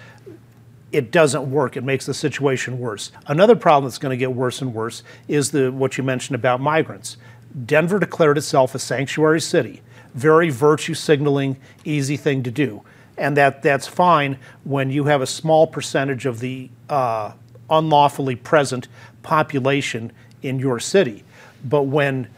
it 0.93 1.11
doesn't 1.11 1.51
work. 1.51 1.77
It 1.77 1.85
makes 1.85 2.07
the 2.07 2.15
situation 2.15 2.79
worse. 2.79 3.11
Another 3.27 3.57
problem 3.57 3.89
that's 3.89 3.99
going 3.99 4.11
to 4.11 4.17
get 4.17 4.33
worse 4.33 4.63
and 4.63 4.73
worse 4.73 5.03
is 5.29 5.51
the 5.51 5.71
what 5.73 5.99
you 5.99 6.05
mentioned 6.05 6.35
about 6.35 6.61
migrants. 6.61 7.17
Denver 7.65 7.99
declared 7.99 8.39
itself 8.39 8.75
a 8.75 8.79
sanctuary 8.79 9.41
city. 9.41 9.83
Very 10.15 10.51
virtue 10.51 10.95
signaling, 10.95 11.57
easy 11.85 12.17
thing 12.17 12.43
to 12.43 12.51
do. 12.51 12.83
And 13.19 13.37
that, 13.37 13.63
that's 13.63 13.87
fine 13.87 14.39
when 14.65 14.91
you 14.91 15.05
have 15.05 15.23
a 15.23 15.27
small 15.27 15.67
percentage 15.67 16.27
of 16.27 16.41
the 16.41 16.69
uh, 16.89 17.33
unlawfully 17.71 18.37
present 18.37 18.89
population 19.23 20.13
in 20.43 20.59
your 20.59 20.79
city. 20.79 21.25
But 21.65 21.85
when 21.85 22.29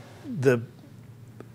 the 0.40 0.62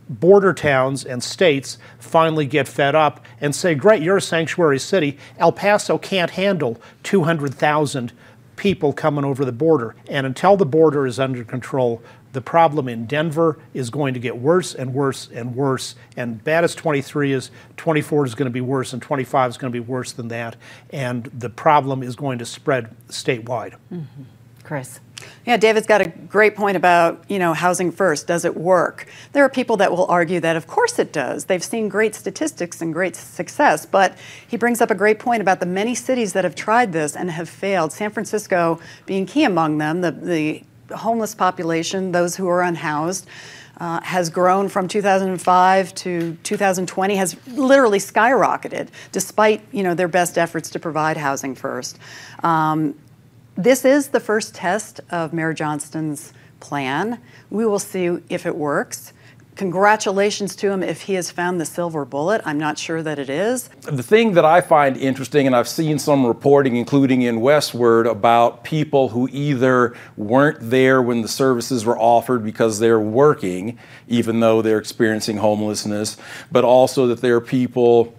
border 0.10 0.54
towns 0.54 1.06
and 1.06 1.24
states 1.24 1.78
finally 2.00 2.46
get 2.46 2.68
fed 2.68 2.96
up 2.96 3.24
and 3.40 3.56
say, 3.56 3.76
Great, 3.76 4.02
you're 4.02 4.18
a 4.18 4.22
sanctuary 4.22 4.80
city. 4.80 5.18
El 5.38 5.52
Paso 5.52 5.98
can't 5.98 6.32
handle 6.32 6.80
200,000 7.04 8.14
people 8.56 8.94
coming 8.94 9.26
over 9.26 9.44
the 9.44 9.52
border. 9.52 9.96
And 10.08 10.26
until 10.26 10.58
the 10.58 10.66
border 10.66 11.08
is 11.08 11.20
under 11.20 11.44
control, 11.44 12.02
the 12.34 12.42
problem 12.42 12.90
in 12.90 13.06
Denver 13.06 13.60
is 13.74 13.90
going 13.90 14.16
to 14.16 14.20
get 14.20 14.38
worse 14.38 14.74
and 14.74 14.94
worse 14.94 15.30
and 15.32 15.56
worse. 15.56 15.96
And 16.18 16.44
bad 16.44 16.64
as 16.64 16.74
23 16.74 17.32
is, 17.32 17.52
24 17.78 18.26
is 18.26 18.36
going 18.36 18.48
to 18.48 18.52
be 18.52 18.62
worse, 18.62 18.92
and 18.92 19.02
25 19.02 19.52
is 19.52 19.58
going 19.58 19.72
to 19.72 19.76
be 19.76 19.86
worse 19.86 20.12
than 20.12 20.30
that. 20.30 20.56
And 20.90 21.26
the 21.26 21.50
problem 21.50 22.02
is 22.02 22.16
going 22.16 22.40
to 22.40 22.46
spread 22.46 22.96
statewide. 23.08 23.76
Mm-hmm. 23.92 24.24
Chris. 24.64 25.00
Yeah, 25.46 25.58
David's 25.58 25.88
got 25.88 26.02
a 26.02 26.10
great 26.10 26.56
point 26.56 26.78
about, 26.78 27.24
you 27.28 27.38
know, 27.38 27.54
housing 27.54 27.92
first. 27.92 28.28
Does 28.28 28.46
it 28.46 28.56
work? 28.56 29.08
There 29.34 29.44
are 29.44 29.50
people 29.50 29.78
that 29.78 29.92
will 29.92 30.06
argue 30.08 30.40
that 30.40 30.56
of 30.56 30.68
course 30.68 31.00
it 31.00 31.12
does. 31.12 31.46
They've 31.46 31.64
seen 31.64 31.90
great 31.90 32.16
statistics 32.16 32.82
and 32.82 32.94
great 32.94 33.16
success, 33.16 33.86
but 33.86 34.18
he 34.48 34.56
brings 34.56 34.80
up 34.80 34.90
a 34.90 34.96
great 34.96 35.20
point 35.20 35.42
about 35.42 35.60
the 35.60 35.66
many 35.66 35.96
cities 35.96 36.34
that 36.34 36.44
have 36.44 36.56
tried 36.56 36.94
this 36.94 37.16
and 37.16 37.30
have 37.32 37.50
failed. 37.50 37.92
San 37.92 38.10
Francisco 38.12 38.80
being 39.06 39.26
key 39.26 39.44
among 39.44 39.80
them, 39.80 40.02
the, 40.02 40.12
the 40.12 40.64
homeless 40.96 41.36
population, 41.36 42.12
those 42.12 42.36
who 42.36 42.48
are 42.48 42.62
unhoused. 42.62 43.28
Uh, 43.80 44.00
has 44.02 44.30
grown 44.30 44.70
from 44.70 44.88
2005 44.88 45.96
to 45.96 46.38
2020 46.44 47.16
has 47.16 47.36
literally 47.48 47.98
skyrocketed 47.98 48.88
despite 49.12 49.62
you 49.72 49.82
know 49.82 49.96
their 49.96 50.08
best 50.08 50.38
efforts 50.38 50.70
to 50.70 50.80
provide 50.80 51.18
housing 51.18 51.56
first 51.56 51.98
um, 52.44 52.94
this 53.56 53.86
is 53.86 54.10
the 54.10 54.20
first 54.20 54.56
test 54.56 55.02
of 55.10 55.34
Mayor 55.34 55.54
Johnston's 55.54 56.34
plan. 56.60 57.20
We 57.50 57.66
will 57.66 57.80
see 57.80 58.20
if 58.30 58.46
it 58.46 58.56
works. 58.56 59.14
Congratulations 59.56 60.56
to 60.56 60.72
him 60.72 60.82
if 60.82 61.02
he 61.02 61.14
has 61.14 61.30
found 61.30 61.62
the 61.62 61.66
silver 61.66 62.06
bullet. 62.06 62.42
I'm 62.44 62.58
not 62.58 62.80
sure 62.80 63.04
that 63.04 63.20
it 63.20 63.30
is. 63.30 63.68
The 63.84 64.02
thing 64.02 64.34
that 64.34 64.46
I 64.46 64.62
find 64.62 64.98
interesting, 64.98 65.46
and 65.46 65.56
I've 65.56 65.68
seen 65.68 66.00
some 66.00 66.26
reporting, 66.26 66.76
including 66.76 67.22
in 67.22 67.38
Westword, 67.38 68.10
about 68.10 68.64
people 68.64 69.10
who 69.10 69.30
either 69.32 69.96
weren't 70.18 70.58
there 70.60 71.04
when 71.04 71.22
the 71.22 71.28
services 71.28 71.86
were 71.86 72.00
offered 72.00 72.44
because 72.44 72.80
they're 72.80 73.00
working, 73.00 73.78
even 74.08 74.40
though 74.40 74.64
they're 74.64 74.80
experiencing 74.80 75.38
homelessness, 75.38 76.18
but 76.52 76.64
also 76.64 77.06
that 77.06 77.22
there 77.22 77.36
are 77.36 77.42
people 77.42 78.16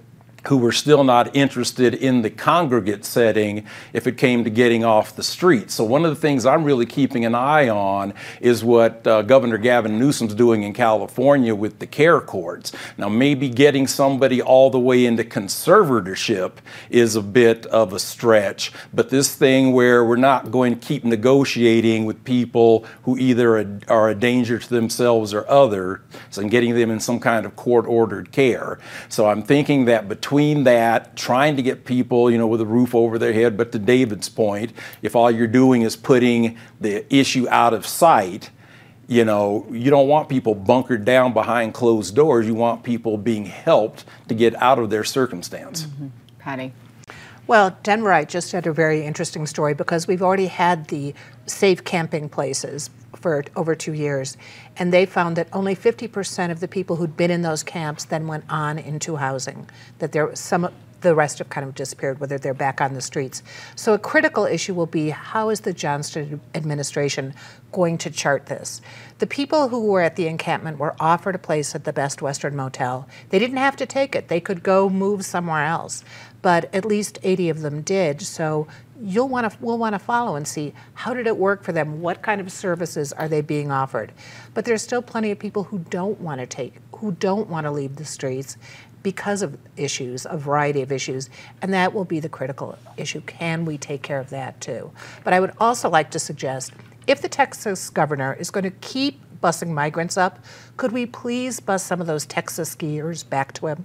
who 0.48 0.58
were 0.58 0.72
still 0.72 1.04
not 1.04 1.34
interested 1.34 1.94
in 1.94 2.22
the 2.22 2.30
congregate 2.30 3.04
setting 3.04 3.66
if 3.92 4.06
it 4.06 4.18
came 4.18 4.44
to 4.44 4.50
getting 4.50 4.84
off 4.84 5.16
the 5.16 5.22
street. 5.22 5.70
So, 5.70 5.84
one 5.84 6.04
of 6.04 6.10
the 6.10 6.20
things 6.20 6.44
I'm 6.44 6.64
really 6.64 6.86
keeping 6.86 7.24
an 7.24 7.34
eye 7.34 7.68
on 7.68 8.12
is 8.40 8.62
what 8.62 9.06
uh, 9.06 9.22
Governor 9.22 9.58
Gavin 9.58 9.98
Newsom's 9.98 10.34
doing 10.34 10.62
in 10.62 10.74
California 10.74 11.54
with 11.54 11.78
the 11.78 11.86
care 11.86 12.20
courts. 12.20 12.72
Now, 12.98 13.08
maybe 13.08 13.48
getting 13.48 13.86
somebody 13.86 14.42
all 14.42 14.70
the 14.70 14.78
way 14.78 15.06
into 15.06 15.24
conservatorship 15.24 16.52
is 16.90 17.16
a 17.16 17.22
bit 17.22 17.64
of 17.66 17.92
a 17.92 17.98
stretch, 17.98 18.72
but 18.92 19.08
this 19.08 19.34
thing 19.34 19.72
where 19.72 20.04
we're 20.04 20.16
not 20.16 20.50
going 20.50 20.78
to 20.78 20.86
keep 20.86 21.04
negotiating 21.04 22.04
with 22.04 22.22
people 22.24 22.84
who 23.04 23.16
either 23.16 23.80
are 23.88 24.10
a 24.10 24.14
danger 24.14 24.58
to 24.58 24.68
themselves 24.68 25.32
or 25.32 25.48
others 25.48 26.00
and 26.36 26.50
getting 26.50 26.74
them 26.74 26.90
in 26.90 27.00
some 27.00 27.18
kind 27.18 27.46
of 27.46 27.56
court 27.56 27.86
ordered 27.86 28.30
care. 28.30 28.78
So, 29.08 29.26
I'm 29.26 29.42
thinking 29.42 29.86
that 29.86 30.06
between 30.06 30.33
between 30.34 30.64
that, 30.64 31.14
trying 31.14 31.54
to 31.54 31.62
get 31.62 31.84
people, 31.84 32.28
you 32.28 32.36
know, 32.36 32.48
with 32.48 32.60
a 32.60 32.66
roof 32.66 32.92
over 32.92 33.20
their 33.20 33.32
head, 33.32 33.56
but 33.56 33.70
to 33.70 33.78
David's 33.78 34.28
point, 34.28 34.72
if 35.00 35.14
all 35.14 35.30
you're 35.30 35.46
doing 35.46 35.82
is 35.82 35.94
putting 35.94 36.58
the 36.80 37.04
issue 37.14 37.46
out 37.50 37.72
of 37.72 37.86
sight, 37.86 38.50
You 39.06 39.24
know, 39.24 39.66
you 39.70 39.90
don't 39.90 40.08
want 40.08 40.28
people 40.28 40.54
bunkered 40.54 41.04
down 41.04 41.34
behind 41.34 41.74
closed 41.74 42.14
doors. 42.14 42.46
You 42.46 42.54
want 42.54 42.82
people 42.82 43.18
being 43.18 43.44
helped 43.44 44.04
to 44.28 44.34
get 44.34 44.54
out 44.62 44.78
of 44.78 44.90
their 44.90 45.04
circumstance. 45.04 45.82
Mm-hmm. 45.82 46.06
Patty. 46.38 46.72
Well, 47.46 47.76
Denverite 47.84 48.28
just 48.28 48.52
had 48.52 48.66
a 48.66 48.72
very 48.72 49.04
interesting 49.04 49.46
story 49.46 49.74
because 49.74 50.06
we've 50.06 50.22
already 50.22 50.46
had 50.46 50.88
the 50.88 51.14
safe 51.44 51.84
camping 51.84 52.30
places 52.30 52.88
for 53.24 53.42
over 53.56 53.74
two 53.74 53.94
years, 53.94 54.36
and 54.76 54.92
they 54.92 55.06
found 55.06 55.34
that 55.36 55.48
only 55.50 55.74
50% 55.74 56.50
of 56.50 56.60
the 56.60 56.68
people 56.68 56.96
who'd 56.96 57.16
been 57.16 57.30
in 57.30 57.40
those 57.40 57.62
camps 57.62 58.04
then 58.04 58.26
went 58.26 58.44
on 58.50 58.78
into 58.78 59.16
housing. 59.16 59.66
That 59.98 60.12
there 60.12 60.36
some 60.36 60.68
the 61.04 61.14
rest 61.14 61.38
have 61.38 61.48
kind 61.48 61.66
of 61.66 61.74
disappeared, 61.74 62.18
whether 62.18 62.38
they're 62.38 62.52
back 62.52 62.80
on 62.80 62.94
the 62.94 63.00
streets. 63.00 63.42
So 63.76 63.94
a 63.94 63.98
critical 63.98 64.44
issue 64.44 64.74
will 64.74 64.86
be 64.86 65.10
how 65.10 65.50
is 65.50 65.60
the 65.60 65.72
Johnston 65.72 66.40
administration 66.54 67.34
going 67.70 67.98
to 67.98 68.10
chart 68.10 68.46
this? 68.46 68.80
The 69.18 69.26
people 69.26 69.68
who 69.68 69.86
were 69.86 70.00
at 70.00 70.16
the 70.16 70.26
encampment 70.26 70.78
were 70.78 70.96
offered 70.98 71.36
a 71.36 71.38
place 71.38 71.74
at 71.74 71.84
the 71.84 71.92
Best 71.92 72.20
Western 72.20 72.56
Motel. 72.56 73.08
They 73.28 73.38
didn't 73.38 73.58
have 73.58 73.76
to 73.76 73.86
take 73.86 74.16
it. 74.16 74.28
They 74.28 74.40
could 74.40 74.64
go 74.64 74.90
move 74.90 75.24
somewhere 75.24 75.64
else 75.64 76.02
but 76.44 76.68
at 76.74 76.84
least 76.84 77.18
80 77.22 77.48
of 77.48 77.62
them 77.62 77.80
did. 77.80 78.20
So 78.20 78.68
you'll 79.00 79.30
want 79.30 79.50
to 79.50 79.58
we'll 79.62 79.78
want 79.78 79.94
to 79.94 79.98
follow 79.98 80.36
and 80.36 80.46
see 80.46 80.74
how 80.92 81.14
did 81.14 81.26
it 81.26 81.38
work 81.38 81.64
for 81.64 81.72
them? 81.72 82.02
What 82.02 82.20
kind 82.20 82.38
of 82.38 82.52
services 82.52 83.14
are 83.14 83.28
they 83.28 83.40
being 83.40 83.70
offered? 83.70 84.12
But 84.52 84.66
there's 84.66 84.82
still 84.82 85.00
plenty 85.00 85.30
of 85.30 85.38
people 85.38 85.64
who 85.64 85.78
don't 85.78 86.20
want 86.20 86.40
to 86.40 86.46
take 86.46 86.74
who 86.96 87.12
don't 87.12 87.48
want 87.48 87.64
to 87.64 87.70
leave 87.70 87.96
the 87.96 88.04
streets 88.04 88.58
because 89.04 89.42
of 89.42 89.56
issues, 89.76 90.26
a 90.28 90.36
variety 90.36 90.82
of 90.82 90.90
issues, 90.90 91.30
and 91.62 91.72
that 91.72 91.94
will 91.94 92.04
be 92.04 92.18
the 92.18 92.28
critical 92.28 92.76
issue. 92.96 93.20
Can 93.20 93.64
we 93.64 93.78
take 93.78 94.02
care 94.02 94.18
of 94.18 94.30
that 94.30 94.60
too? 94.60 94.90
But 95.22 95.32
I 95.32 95.38
would 95.38 95.52
also 95.60 95.88
like 95.88 96.10
to 96.10 96.18
suggest 96.18 96.72
if 97.06 97.22
the 97.22 97.28
Texas 97.28 97.90
governor 97.90 98.34
is 98.34 98.50
going 98.50 98.64
to 98.64 98.70
keep 98.70 99.20
busing 99.40 99.68
migrants 99.68 100.16
up, 100.16 100.42
could 100.78 100.90
we 100.90 101.06
please 101.06 101.60
bus 101.60 101.84
some 101.84 102.00
of 102.00 102.06
those 102.06 102.26
Texas 102.26 102.74
skiers 102.74 103.28
back 103.28 103.52
to 103.52 103.66
him? 103.68 103.84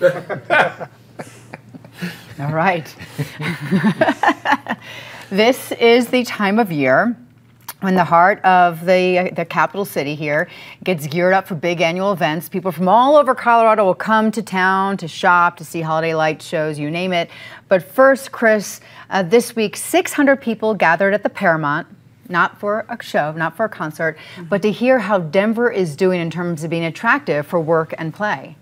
All 2.40 2.52
right. 2.52 2.94
this 5.30 5.72
is 5.72 6.08
the 6.08 6.24
time 6.24 6.58
of 6.60 6.70
year 6.70 7.16
when 7.84 7.94
the 7.94 8.04
heart 8.04 8.42
of 8.44 8.86
the, 8.86 9.30
the 9.36 9.44
capital 9.44 9.84
city 9.84 10.14
here 10.14 10.48
gets 10.82 11.06
geared 11.06 11.34
up 11.34 11.46
for 11.46 11.54
big 11.54 11.82
annual 11.82 12.12
events. 12.12 12.48
People 12.48 12.72
from 12.72 12.88
all 12.88 13.14
over 13.14 13.34
Colorado 13.34 13.84
will 13.84 13.94
come 13.94 14.30
to 14.32 14.42
town 14.42 14.96
to 14.96 15.06
shop, 15.06 15.58
to 15.58 15.64
see 15.64 15.82
holiday 15.82 16.14
light 16.14 16.40
shows, 16.40 16.78
you 16.78 16.90
name 16.90 17.12
it. 17.12 17.28
But 17.68 17.82
first, 17.82 18.32
Chris, 18.32 18.80
uh, 19.10 19.22
this 19.22 19.54
week, 19.54 19.76
600 19.76 20.40
people 20.40 20.74
gathered 20.74 21.12
at 21.12 21.22
the 21.22 21.28
Paramount 21.28 21.86
not 22.26 22.58
for 22.58 22.86
a 22.88 23.02
show, 23.02 23.32
not 23.32 23.54
for 23.54 23.66
a 23.66 23.68
concert, 23.68 24.16
but 24.48 24.62
to 24.62 24.72
hear 24.72 24.98
how 24.98 25.18
Denver 25.18 25.70
is 25.70 25.94
doing 25.94 26.22
in 26.22 26.30
terms 26.30 26.64
of 26.64 26.70
being 26.70 26.86
attractive 26.86 27.46
for 27.46 27.60
work 27.60 27.92
and 27.98 28.14
play. 28.14 28.56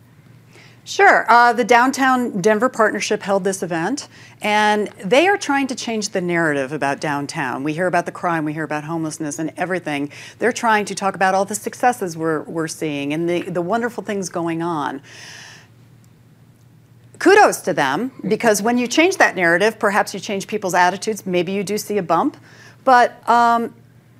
Sure. 0.85 1.31
Uh, 1.31 1.53
the 1.53 1.63
Downtown 1.63 2.41
Denver 2.41 2.69
Partnership 2.69 3.23
held 3.23 3.45
this 3.45 3.63
event, 3.63 4.09
and 4.41 4.89
they 5.05 5.29
are 5.29 5.39
trying 5.39 5.69
to 5.69 5.77
change 5.77 6.09
the 6.09 6.21
narrative 6.21 6.73
about 6.73 7.01
downtown. 7.01 7.63
We 7.63 7.73
hear 7.73 7.87
about 7.87 8.05
the 8.05 8.13
crime, 8.13 8.45
we 8.45 8.53
hear 8.53 8.65
about 8.65 8.83
homelessness, 8.83 9.39
and 9.39 9.53
everything. 9.57 10.11
They're 10.41 10.53
trying 10.53 10.85
to 10.87 10.95
talk 10.97 11.15
about 11.15 11.37
all 11.37 11.45
the 11.45 11.55
successes 11.55 12.17
we're, 12.17 12.43
we're 12.43 12.67
seeing 12.67 13.13
and 13.13 13.29
the, 13.29 13.43
the 13.43 13.63
wonderful 13.63 14.03
things 14.03 14.29
going 14.29 14.61
on. 14.61 15.03
Kudos 17.21 17.61
to 17.61 17.73
them, 17.73 18.11
because 18.27 18.61
when 18.61 18.77
you 18.77 18.89
change 18.89 19.19
that 19.19 19.37
narrative, 19.37 19.79
perhaps 19.79 20.13
you 20.13 20.19
change 20.19 20.49
people's 20.49 20.75
attitudes. 20.75 21.25
Maybe 21.25 21.53
you 21.53 21.63
do 21.63 21.79
see 21.79 21.99
a 21.99 22.03
bump. 22.03 22.37
But 22.83 23.27
um, 23.29 23.73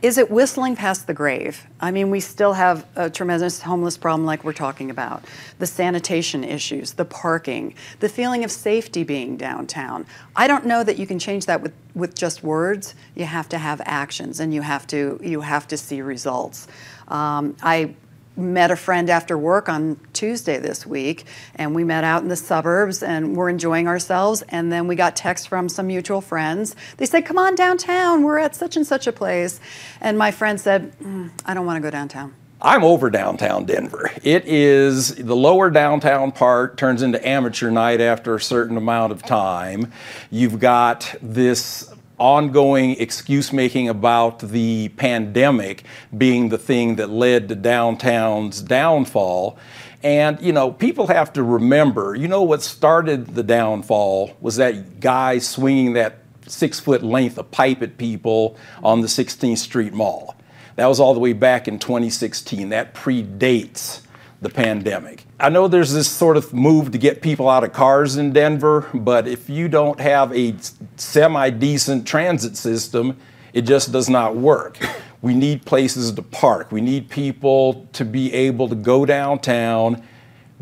is 0.03 0.19
it 0.19 0.31
whistling 0.33 0.75
past 0.75 1.07
the 1.07 1.15
grave? 1.15 1.65
I 1.81 1.93
mean, 1.93 2.11
we 2.11 2.19
still 2.19 2.55
have 2.55 2.85
a 2.97 3.09
tremendous 3.09 3.63
homeless 3.63 3.97
problem 3.97 4.27
like 4.27 4.43
we're 4.43 4.53
talking 4.53 4.91
about. 4.91 5.25
The 5.61 5.67
sanitation 5.67 6.43
issues, 6.43 6.95
the 6.95 7.05
parking, 7.05 7.75
the 8.01 8.09
feeling 8.09 8.43
of 8.43 8.51
safety 8.51 9.05
being 9.05 9.37
downtown. 9.37 10.05
I 10.35 10.49
don't 10.49 10.67
know 10.67 10.83
that 10.83 10.99
you 10.99 11.07
can 11.07 11.21
change 11.21 11.47
that 11.47 11.63
with, 11.63 11.73
with 11.95 12.17
just 12.17 12.43
words. 12.43 12.97
You 13.15 13.27
have 13.27 13.49
to 13.51 13.59
have 13.59 13.81
actions 13.85 14.41
and 14.41 14.53
you 14.53 14.63
have 14.63 14.89
to 14.89 15.21
you 15.23 15.41
have 15.41 15.69
to 15.69 15.77
see 15.77 16.03
results. 16.03 16.67
Um, 17.07 17.57
I 17.63 17.95
met 18.37 18.71
a 18.71 18.77
friend 18.77 19.11
after 19.11 19.37
work 19.37 19.69
on 19.69 19.99
Tuesday 20.13 20.59
this 20.59 20.87
week, 20.87 21.25
and 21.55 21.75
we 21.75 21.85
met 21.85 22.05
out 22.05 22.23
in 22.23 22.29
the 22.29 22.37
suburbs 22.37 23.03
and 23.03 23.37
we're 23.37 23.49
enjoying 23.49 23.89
ourselves. 23.89 24.43
And 24.49 24.73
then 24.73 24.87
we 24.87 24.97
got 24.97 25.17
text 25.17 25.49
from 25.49 25.69
some 25.69 25.87
mutual 25.87 26.21
friends. 26.21 26.75
They 26.97 27.07
said, 27.07 27.27
Come 27.27 27.39
on 27.39 27.55
downtown, 27.55 28.23
we're 28.23 28.39
at 28.39 28.55
such 28.55 28.77
and 28.77 28.87
such 28.87 29.07
a 29.07 29.13
place. 29.13 29.61
And 30.01 30.17
my 30.19 30.31
friend 30.31 30.61
said, 30.61 30.99
mm, 30.99 31.31
I 31.45 31.55
don't 31.55 31.67
want 31.67 31.77
to 31.77 31.83
go 31.83 31.91
downtown. 31.91 32.35
I'm 32.65 32.85
over 32.85 33.11
downtown 33.11 33.65
Denver. 33.65 34.13
It 34.23 34.45
is 34.47 35.17
the 35.17 35.35
lower 35.35 35.69
downtown 35.69 36.31
part 36.31 36.79
turns 36.79 37.03
into 37.03 37.27
amateur 37.27 37.73
night 37.73 38.01
after 38.01 38.37
a 38.37 38.41
certain 38.41 38.77
amount 38.77 39.11
of 39.13 39.25
time. 39.25 39.91
You've 40.31 40.61
got 40.61 41.13
this 41.21 41.93
ongoing 42.23 42.93
excuse 43.01 43.53
making 43.53 43.89
about 43.89 44.39
the 44.39 44.89
pandemic 44.91 45.83
being 46.17 46.51
the 46.51 46.57
thing 46.57 46.95
that 46.95 47.11
led 47.11 47.49
to 47.49 47.57
downtown's 47.57 48.63
downfall. 48.63 49.59
And, 50.05 50.41
you 50.41 50.53
know, 50.53 50.71
people 50.71 51.09
have 51.09 51.33
to 51.33 51.43
remember, 51.43 52.15
you 52.15 52.29
know, 52.29 52.45
what 52.45 52.63
started 52.63 53.35
the 53.35 53.43
downfall 53.43 54.37
was 54.41 54.55
that 54.57 55.01
guy 55.01 55.39
swinging 55.39 55.95
that 55.95 56.19
six 56.47 56.79
foot 56.79 57.03
length 57.03 57.39
of 57.39 57.51
pipe 57.51 57.83
at 57.83 57.99
people 57.99 58.57
on 58.85 59.01
the 59.01 59.09
16th 59.09 59.59
Street 59.59 59.93
Mall. 59.93 60.37
That 60.77 60.87
was 60.87 61.01
all 61.01 61.15
the 61.15 61.21
way 61.21 61.33
back 61.33 61.67
in 61.67 61.81
2016. 61.81 62.69
That 62.69 62.95
predates 62.95 64.03
the 64.43 64.49
pandemic. 64.49 65.25
I 65.39 65.49
know 65.49 65.69
there's 65.69 65.93
this 65.93 66.09
sort 66.09 66.37
of 66.37 66.53
move 66.53 66.91
to 66.93 66.99
get 66.99 67.23
people 67.23 67.49
out 67.49 67.63
of 67.63 67.73
cars 67.73 68.17
in 68.17 68.33
Denver, 68.33 68.89
but 68.93 69.29
if 69.29 69.49
you 69.49 69.69
don't 69.69 70.01
have 70.01 70.33
a 70.33 70.55
semi 70.97 71.51
decent 71.51 72.07
transit 72.07 72.57
system, 72.57 73.19
it 73.53 73.63
just 73.63 73.93
does 73.93 74.09
not 74.09 74.37
work. 74.37 74.79
We 75.21 75.35
need 75.35 75.65
places 75.65 76.11
to 76.13 76.23
park. 76.23 76.73
We 76.73 76.81
need 76.81 77.09
people 77.09 77.87
to 77.93 78.05
be 78.05 78.33
able 78.33 78.69
to 78.69 78.75
go 78.75 79.07
downtown, 79.07 80.03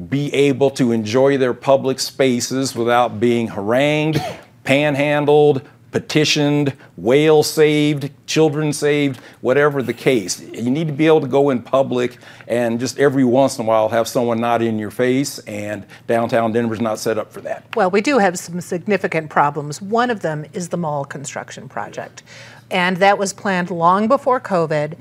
be 0.08 0.32
able 0.34 0.70
to 0.72 0.92
enjoy 0.92 1.38
their 1.38 1.54
public 1.54 1.99
spaces 1.99 2.75
without 2.75 3.18
being 3.20 3.49
harangued, 3.49 4.22
panhandled, 4.64 5.66
petitioned, 5.90 6.76
whale 6.97 7.42
saved, 7.42 8.11
children 8.26 8.73
saved, 8.73 9.18
whatever 9.40 9.82
the 9.82 9.92
case. 9.92 10.40
You 10.40 10.70
need 10.70 10.87
to 10.87 10.92
be 10.92 11.06
able 11.06 11.20
to 11.20 11.26
go 11.26 11.50
in 11.50 11.62
public 11.62 12.18
and 12.47 12.78
just 12.78 12.99
every 12.99 13.25
once 13.25 13.59
in 13.59 13.64
a 13.64 13.68
while 13.68 13.88
have 13.88 14.09
someone 14.09 14.40
not 14.40 14.62
in 14.62 14.78
your 14.78 14.90
face, 14.90 15.38
and 15.40 15.87
downtown 16.06 16.52
Denver's 16.52 16.80
not 16.80 16.99
set 16.99 17.18
up 17.18 17.32
for 17.32 17.40
that. 17.42 17.64
Well, 17.76 17.90
we 17.90 18.00
do 18.00 18.18
have 18.18 18.38
some 18.38 18.61
significant 18.61 19.30
problems. 19.30 19.82
One 19.82 20.11
of 20.11 20.20
them 20.20 20.47
is 20.52 20.68
the 20.68 20.76
mall 20.76 21.04
construction 21.04 21.68
project, 21.68 22.23
and 22.70 22.97
that 22.99 23.18
was 23.18 23.32
planned 23.32 23.70
long 23.70 24.09
before 24.09 24.40
COVID 24.40 24.97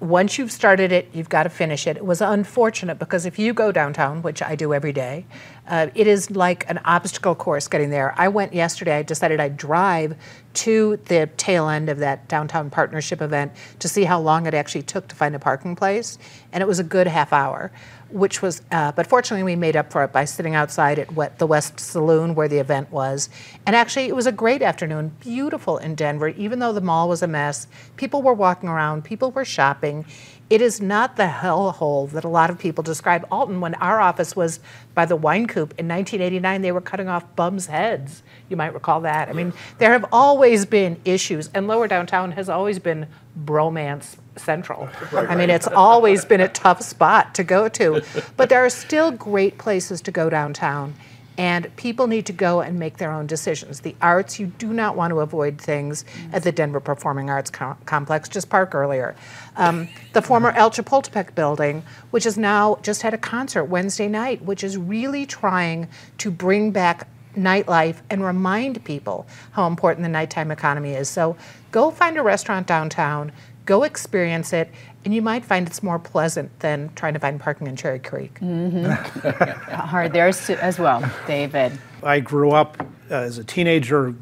once 0.00 0.36
you've 0.38 0.52
started 0.52 0.92
it, 0.92 1.08
you've 1.12 1.28
got 1.28 1.44
to 1.44 1.48
finish 1.48 1.86
it. 1.86 1.96
It 1.96 2.04
was 2.04 2.20
unfortunate 2.20 2.98
because 2.98 3.24
if 3.24 3.38
you 3.38 3.54
go 3.54 3.72
downtown, 3.72 4.22
which 4.22 4.42
I 4.42 4.54
do 4.54 4.74
every 4.74 4.92
day, 4.92 5.24
uh, 5.68 5.88
it 5.94 6.06
is 6.06 6.30
like 6.30 6.68
an 6.70 6.78
obstacle 6.84 7.34
course 7.34 7.68
getting 7.68 7.90
there. 7.90 8.14
I 8.16 8.28
went 8.28 8.54
yesterday, 8.54 8.98
I 8.98 9.02
decided 9.02 9.40
I'd 9.40 9.56
drive 9.56 10.16
to 10.54 10.96
the 11.06 11.28
tail 11.36 11.68
end 11.68 11.88
of 11.88 11.98
that 11.98 12.28
downtown 12.28 12.70
partnership 12.70 13.20
event 13.20 13.52
to 13.80 13.88
see 13.88 14.04
how 14.04 14.20
long 14.20 14.46
it 14.46 14.54
actually 14.54 14.82
took 14.82 15.08
to 15.08 15.14
find 15.14 15.34
a 15.34 15.38
parking 15.38 15.76
place, 15.76 16.18
and 16.52 16.62
it 16.62 16.66
was 16.66 16.78
a 16.78 16.84
good 16.84 17.06
half 17.06 17.32
hour 17.32 17.70
which 18.10 18.40
was, 18.40 18.62
uh, 18.70 18.92
but 18.92 19.06
fortunately 19.06 19.42
we 19.42 19.56
made 19.56 19.76
up 19.76 19.90
for 19.90 20.04
it 20.04 20.12
by 20.12 20.24
sitting 20.24 20.54
outside 20.54 20.98
at 20.98 21.38
the 21.38 21.46
West 21.46 21.80
Saloon 21.80 22.34
where 22.34 22.48
the 22.48 22.58
event 22.58 22.90
was. 22.92 23.28
And 23.66 23.74
actually, 23.74 24.04
it 24.04 24.14
was 24.14 24.26
a 24.26 24.32
great 24.32 24.62
afternoon, 24.62 25.12
beautiful 25.20 25.78
in 25.78 25.94
Denver, 25.94 26.28
even 26.28 26.60
though 26.60 26.72
the 26.72 26.80
mall 26.80 27.08
was 27.08 27.22
a 27.22 27.26
mess. 27.26 27.66
People 27.96 28.22
were 28.22 28.34
walking 28.34 28.68
around, 28.68 29.04
people 29.04 29.32
were 29.32 29.44
shopping. 29.44 30.04
It 30.48 30.62
is 30.62 30.80
not 30.80 31.16
the 31.16 31.24
hellhole 31.24 32.08
that 32.12 32.22
a 32.22 32.28
lot 32.28 32.50
of 32.50 32.58
people 32.58 32.84
describe. 32.84 33.26
Alton, 33.32 33.60
when 33.60 33.74
our 33.74 34.00
office 34.00 34.36
was 34.36 34.60
by 34.94 35.04
the 35.04 35.18
Wynkoop 35.18 35.72
in 35.76 35.88
1989, 35.88 36.62
they 36.62 36.70
were 36.70 36.80
cutting 36.80 37.08
off 37.08 37.24
bums' 37.34 37.66
heads. 37.66 38.22
You 38.48 38.56
might 38.56 38.72
recall 38.72 39.00
that. 39.00 39.28
I 39.28 39.32
mean, 39.32 39.52
there 39.78 39.90
have 39.90 40.04
always 40.12 40.64
been 40.64 41.00
issues, 41.04 41.50
and 41.52 41.66
lower 41.66 41.88
downtown 41.88 42.30
has 42.32 42.48
always 42.48 42.78
been 42.78 43.08
bromance 43.44 44.16
central. 44.36 44.88
I 45.12 45.34
mean, 45.34 45.50
it's 45.50 45.66
always 45.66 46.24
been 46.24 46.40
a 46.40 46.48
tough 46.48 46.80
spot 46.80 47.34
to 47.34 47.42
go 47.42 47.68
to. 47.70 48.02
But 48.36 48.48
there 48.48 48.64
are 48.64 48.70
still 48.70 49.10
great 49.10 49.58
places 49.58 50.00
to 50.02 50.12
go 50.12 50.30
downtown. 50.30 50.94
And 51.38 51.74
people 51.76 52.06
need 52.06 52.26
to 52.26 52.32
go 52.32 52.60
and 52.60 52.78
make 52.78 52.96
their 52.96 53.12
own 53.12 53.26
decisions. 53.26 53.80
The 53.80 53.94
arts, 54.00 54.38
you 54.38 54.46
do 54.46 54.72
not 54.72 54.96
want 54.96 55.10
to 55.10 55.20
avoid 55.20 55.60
things 55.60 56.04
at 56.32 56.42
the 56.42 56.52
Denver 56.52 56.80
Performing 56.80 57.28
Arts 57.28 57.50
Com- 57.50 57.76
Complex, 57.84 58.28
just 58.28 58.48
park 58.48 58.74
earlier. 58.74 59.14
Um, 59.56 59.88
the 60.12 60.22
former 60.22 60.50
El 60.52 60.70
Chapultepec 60.70 61.34
building, 61.34 61.82
which 62.10 62.24
has 62.24 62.38
now 62.38 62.78
just 62.82 63.02
had 63.02 63.12
a 63.12 63.18
concert 63.18 63.64
Wednesday 63.64 64.08
night, 64.08 64.42
which 64.42 64.64
is 64.64 64.78
really 64.78 65.26
trying 65.26 65.88
to 66.18 66.30
bring 66.30 66.70
back 66.70 67.06
nightlife 67.36 67.96
and 68.10 68.24
remind 68.24 68.82
people 68.84 69.26
how 69.52 69.66
important 69.66 70.02
the 70.02 70.08
nighttime 70.08 70.50
economy 70.50 70.94
is. 70.94 71.08
So 71.08 71.36
go 71.70 71.90
find 71.90 72.16
a 72.16 72.22
restaurant 72.22 72.66
downtown, 72.66 73.32
go 73.66 73.82
experience 73.82 74.52
it, 74.52 74.70
and 75.06 75.14
you 75.14 75.22
might 75.22 75.44
find 75.44 75.68
it's 75.68 75.84
more 75.84 76.00
pleasant 76.00 76.58
than 76.58 76.90
trying 76.96 77.14
to 77.14 77.20
find 77.20 77.38
parking 77.38 77.68
in 77.68 77.76
Cherry 77.76 78.00
Creek. 78.00 78.40
Mm-hmm. 78.40 79.70
Hard 79.72 80.12
there 80.12 80.26
as 80.26 80.78
well, 80.80 81.08
David. 81.28 81.78
I 82.02 82.18
grew 82.18 82.50
up 82.50 82.84
uh, 83.08 83.14
as 83.14 83.38
a 83.38 83.44
teenager 83.44 84.12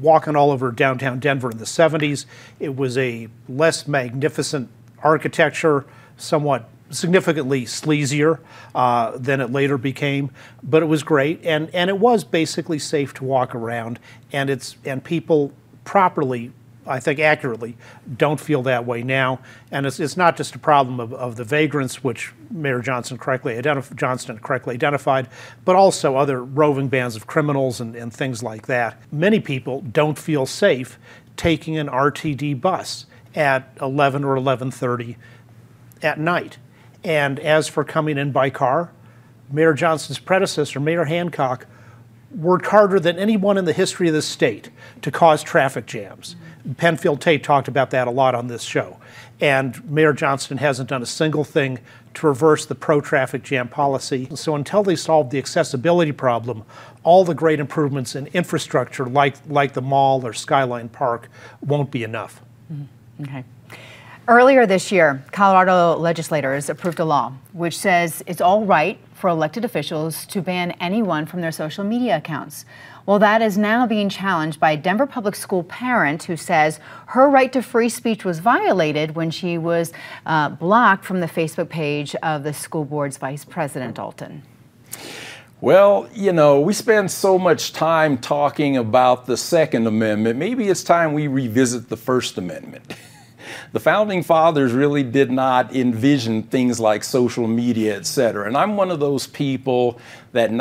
walking 0.00 0.36
all 0.36 0.52
over 0.52 0.70
downtown 0.70 1.18
Denver 1.18 1.50
in 1.50 1.58
the 1.58 1.64
70s. 1.64 2.24
It 2.60 2.76
was 2.76 2.96
a 2.96 3.26
less 3.48 3.88
magnificent 3.88 4.70
architecture, 5.02 5.84
somewhat 6.16 6.68
significantly 6.90 7.64
sleazier 7.64 8.38
uh, 8.76 9.18
than 9.18 9.40
it 9.40 9.50
later 9.50 9.76
became, 9.76 10.30
but 10.62 10.84
it 10.84 10.86
was 10.86 11.02
great, 11.02 11.44
and, 11.44 11.68
and 11.74 11.90
it 11.90 11.98
was 11.98 12.22
basically 12.22 12.78
safe 12.78 13.12
to 13.14 13.24
walk 13.24 13.56
around, 13.56 13.98
and 14.32 14.50
it's 14.50 14.76
and 14.84 15.02
people 15.02 15.52
properly 15.82 16.52
I 16.88 17.00
think 17.00 17.20
accurately, 17.20 17.76
don't 18.16 18.40
feel 18.40 18.62
that 18.62 18.86
way 18.86 19.02
now. 19.02 19.40
And 19.70 19.86
it's, 19.86 20.00
it's 20.00 20.16
not 20.16 20.36
just 20.36 20.54
a 20.54 20.58
problem 20.58 20.98
of, 20.98 21.12
of 21.12 21.36
the 21.36 21.44
vagrants, 21.44 22.02
which 22.02 22.32
Mayor 22.50 22.80
Johnson 22.80 23.18
correctly 23.18 23.54
identif- 23.54 23.94
Johnston 23.94 24.38
correctly 24.38 24.74
identified, 24.74 25.28
but 25.64 25.76
also 25.76 26.16
other 26.16 26.42
roving 26.42 26.88
bands 26.88 27.14
of 27.14 27.26
criminals 27.26 27.80
and, 27.80 27.94
and 27.94 28.12
things 28.12 28.42
like 28.42 28.66
that. 28.66 29.00
Many 29.12 29.40
people 29.40 29.82
don't 29.82 30.18
feel 30.18 30.46
safe 30.46 30.98
taking 31.36 31.76
an 31.76 31.88
RTD 31.88 32.60
bus 32.60 33.06
at 33.34 33.70
11 33.80 34.24
or 34.24 34.36
11:30 34.36 35.16
at 36.02 36.18
night. 36.18 36.58
And 37.04 37.38
as 37.38 37.68
for 37.68 37.84
coming 37.84 38.18
in 38.18 38.32
by 38.32 38.50
car, 38.50 38.90
Mayor 39.50 39.72
Johnson's 39.72 40.18
predecessor, 40.18 40.80
Mayor 40.80 41.04
Hancock, 41.04 41.66
worked 42.34 42.66
harder 42.66 43.00
than 43.00 43.18
anyone 43.18 43.56
in 43.56 43.64
the 43.64 43.72
history 43.72 44.08
of 44.08 44.14
the 44.14 44.22
state 44.22 44.70
to 45.02 45.10
cause 45.10 45.42
traffic 45.42 45.86
jams. 45.86 46.36
Penfield 46.76 47.20
Tate 47.20 47.42
talked 47.42 47.68
about 47.68 47.90
that 47.90 48.08
a 48.08 48.10
lot 48.10 48.34
on 48.34 48.48
this 48.48 48.62
show. 48.62 48.98
And 49.40 49.88
Mayor 49.90 50.12
Johnston 50.12 50.58
hasn't 50.58 50.88
done 50.88 51.02
a 51.02 51.06
single 51.06 51.44
thing 51.44 51.78
to 52.14 52.26
reverse 52.26 52.66
the 52.66 52.74
pro 52.74 53.00
traffic 53.00 53.42
jam 53.42 53.68
policy. 53.68 54.28
So 54.34 54.54
until 54.54 54.82
they 54.82 54.96
solve 54.96 55.30
the 55.30 55.38
accessibility 55.38 56.12
problem, 56.12 56.64
all 57.04 57.24
the 57.24 57.34
great 57.34 57.60
improvements 57.60 58.16
in 58.16 58.26
infrastructure 58.28 59.06
like, 59.06 59.36
like 59.48 59.74
the 59.74 59.82
mall 59.82 60.26
or 60.26 60.32
Skyline 60.32 60.88
Park 60.88 61.28
won't 61.60 61.90
be 61.90 62.02
enough. 62.02 62.42
Mm-hmm. 62.72 63.22
Okay. 63.24 63.44
Earlier 64.26 64.66
this 64.66 64.92
year, 64.92 65.24
Colorado 65.32 65.96
legislators 65.96 66.68
approved 66.68 67.00
a 67.00 67.04
law 67.04 67.32
which 67.52 67.76
says 67.76 68.22
it's 68.26 68.40
all 68.40 68.64
right 68.64 68.98
for 69.14 69.28
elected 69.28 69.64
officials 69.64 70.24
to 70.26 70.40
ban 70.40 70.72
anyone 70.80 71.26
from 71.26 71.40
their 71.40 71.50
social 71.50 71.82
media 71.82 72.16
accounts. 72.16 72.64
Well, 73.08 73.20
that 73.20 73.40
is 73.40 73.56
now 73.56 73.86
being 73.86 74.10
challenged 74.10 74.60
by 74.60 74.72
a 74.72 74.76
Denver 74.76 75.06
public 75.06 75.34
school 75.34 75.62
parent 75.62 76.24
who 76.24 76.36
says 76.36 76.78
her 77.06 77.26
right 77.26 77.50
to 77.54 77.62
free 77.62 77.88
speech 77.88 78.22
was 78.22 78.40
violated 78.40 79.16
when 79.16 79.30
she 79.30 79.56
was 79.56 79.94
uh, 80.26 80.50
blocked 80.50 81.06
from 81.06 81.20
the 81.20 81.26
Facebook 81.26 81.70
page 81.70 82.14
of 82.16 82.42
the 82.42 82.52
school 82.52 82.84
board's 82.84 83.16
vice 83.16 83.46
president, 83.46 83.94
Dalton. 83.94 84.42
Well, 85.62 86.06
you 86.12 86.34
know, 86.34 86.60
we 86.60 86.74
spend 86.74 87.10
so 87.10 87.38
much 87.38 87.72
time 87.72 88.18
talking 88.18 88.76
about 88.76 89.24
the 89.24 89.38
Second 89.38 89.86
Amendment. 89.86 90.38
Maybe 90.38 90.68
it's 90.68 90.84
time 90.84 91.14
we 91.14 91.28
revisit 91.28 91.88
the 91.88 91.96
First 91.96 92.36
Amendment. 92.36 92.94
the 93.72 93.80
founding 93.80 94.22
fathers 94.22 94.72
really 94.72 95.02
did 95.02 95.30
not 95.30 95.74
envision 95.74 96.42
things 96.42 96.78
like 96.78 97.02
social 97.02 97.46
media, 97.46 97.96
et 97.96 98.04
cetera. 98.04 98.46
And 98.46 98.54
I'm 98.54 98.76
one 98.76 98.90
of 98.90 99.00
those 99.00 99.26
people 99.26 99.98
that 100.32 100.52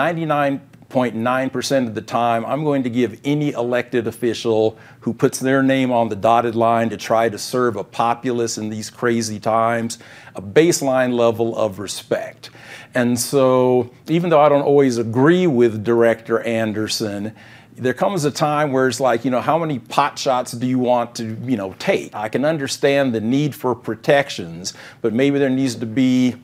99.9% 0.89 1.88
of 1.88 1.95
the 1.95 2.02
time, 2.02 2.45
I'm 2.45 2.63
going 2.63 2.84
to 2.84 2.89
give 2.89 3.19
any 3.23 3.52
elected 3.52 4.08
official 4.08 4.78
who 5.02 5.13
puts 5.13 5.39
their 5.39 5.62
name 5.62 5.91
on 5.91 6.10
the 6.10 6.15
dotted 6.15 6.56
line 6.56 6.89
to 6.89 6.97
try 6.97 7.30
to 7.30 7.38
serve 7.38 7.76
a 7.76 7.84
populace 7.84 8.58
in 8.58 8.69
these 8.69 8.89
crazy 8.89 9.39
times 9.39 10.00
a 10.36 10.41
baseline 10.41 11.13
level 11.13 11.58
of 11.58 11.80
respect. 11.80 12.52
And 12.93 13.19
so, 13.19 13.91
even 14.08 14.30
though 14.30 14.39
I 14.39 14.50
don't 14.50 14.62
always 14.62 14.97
agree 14.97 15.47
with 15.47 15.84
Director 15.84 16.39
Anderson, 16.41 17.36
there 17.76 17.93
comes 17.93 18.26
a 18.26 18.32
time 18.32 18.71
where 18.71 18.88
it's 18.88 19.00
like, 19.00 19.23
you 19.23 19.30
know, 19.30 19.41
how 19.41 19.58
many 19.58 19.80
pot 19.80 20.17
shots 20.17 20.52
do 20.54 20.65
you 20.65 20.80
want 20.80 21.15
to, 21.15 21.38
you 21.43 21.58
know, 21.58 21.76
take? 21.78 22.15
I 22.15 22.30
can 22.30 22.43
understand 22.43 23.13
the 23.13 23.21
need 23.21 23.54
for 23.54 23.76
protections, 23.76 24.73
but 25.02 25.13
maybe 25.13 25.38
there 25.38 25.50
needs 25.50 25.76
to 25.76 25.86
be 25.86 26.36